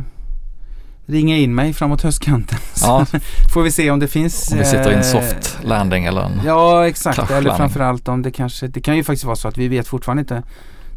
ringa 1.06 1.36
in 1.36 1.54
mig 1.54 1.72
framåt 1.72 2.02
höstkanten. 2.02 2.58
Ja, 2.82 3.06
får 3.54 3.62
vi 3.62 3.70
se 3.70 3.90
om 3.90 3.98
det 3.98 4.08
finns... 4.08 4.52
om 4.52 4.58
vi 4.58 4.64
sitter 4.64 4.90
i 4.90 4.94
en 4.94 4.98
eh, 5.00 5.04
soft 5.04 5.58
landing 5.64 6.04
eller 6.04 6.20
en... 6.22 6.40
Ja, 6.44 6.86
exakt. 6.88 7.30
Eller 7.30 7.54
framförallt 7.56 8.08
om 8.08 8.22
det 8.22 8.30
kanske, 8.30 8.66
det 8.68 8.80
kan 8.80 8.96
ju 8.96 9.04
faktiskt 9.04 9.24
vara 9.24 9.36
så 9.36 9.48
att 9.48 9.58
vi 9.58 9.68
vet 9.68 9.88
fortfarande 9.88 10.20
inte, 10.20 10.42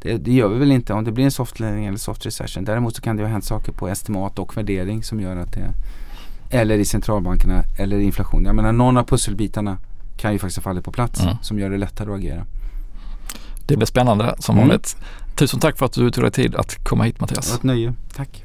det, 0.01 0.17
det 0.17 0.31
gör 0.31 0.47
vi 0.47 0.59
väl 0.59 0.71
inte 0.71 0.93
om 0.93 1.03
det 1.03 1.11
blir 1.11 1.25
en 1.25 1.31
soft 1.31 1.59
landing 1.59 1.85
eller 1.85 1.97
soft 1.97 2.25
recession. 2.25 2.65
Däremot 2.65 2.95
så 2.95 3.01
kan 3.01 3.17
det 3.17 3.23
ha 3.23 3.29
hänt 3.29 3.45
saker 3.45 3.71
på 3.71 3.87
estimat 3.89 4.39
och 4.39 4.57
värdering 4.57 5.03
som 5.03 5.19
gör 5.19 5.35
att 5.37 5.51
det, 5.53 5.73
eller 6.49 6.77
i 6.77 6.85
centralbankerna 6.85 7.63
eller 7.77 7.99
inflation. 7.99 8.45
Jag 8.45 8.55
menar 8.55 8.71
någon 8.71 8.97
av 8.97 9.03
pusselbitarna 9.03 9.77
kan 10.17 10.33
ju 10.33 10.39
faktiskt 10.39 10.57
ha 10.57 10.63
fallit 10.63 10.83
på 10.85 10.91
plats 10.91 11.19
Mm. 11.21 11.35
som 11.41 11.59
gör 11.59 11.69
det 11.69 11.77
lättare 11.77 12.09
att 12.11 12.17
agera. 12.17 12.45
Det 13.67 13.77
blir 13.77 13.87
spännande 13.87 14.35
som 14.39 14.55
Mm. 14.55 14.67
vanligt. 14.67 14.97
Tusen 15.35 15.59
tack 15.59 15.77
för 15.77 15.85
att 15.85 15.93
du 15.93 16.11
tog 16.11 16.23
dig 16.23 16.31
tid 16.31 16.55
att 16.55 16.83
komma 16.83 17.03
hit 17.03 17.15
Det 17.15 17.21
var 17.21 17.27
Mattias. 17.27 17.55
ett 17.55 17.63
nöje. 17.63 17.93
Tack. 18.15 18.44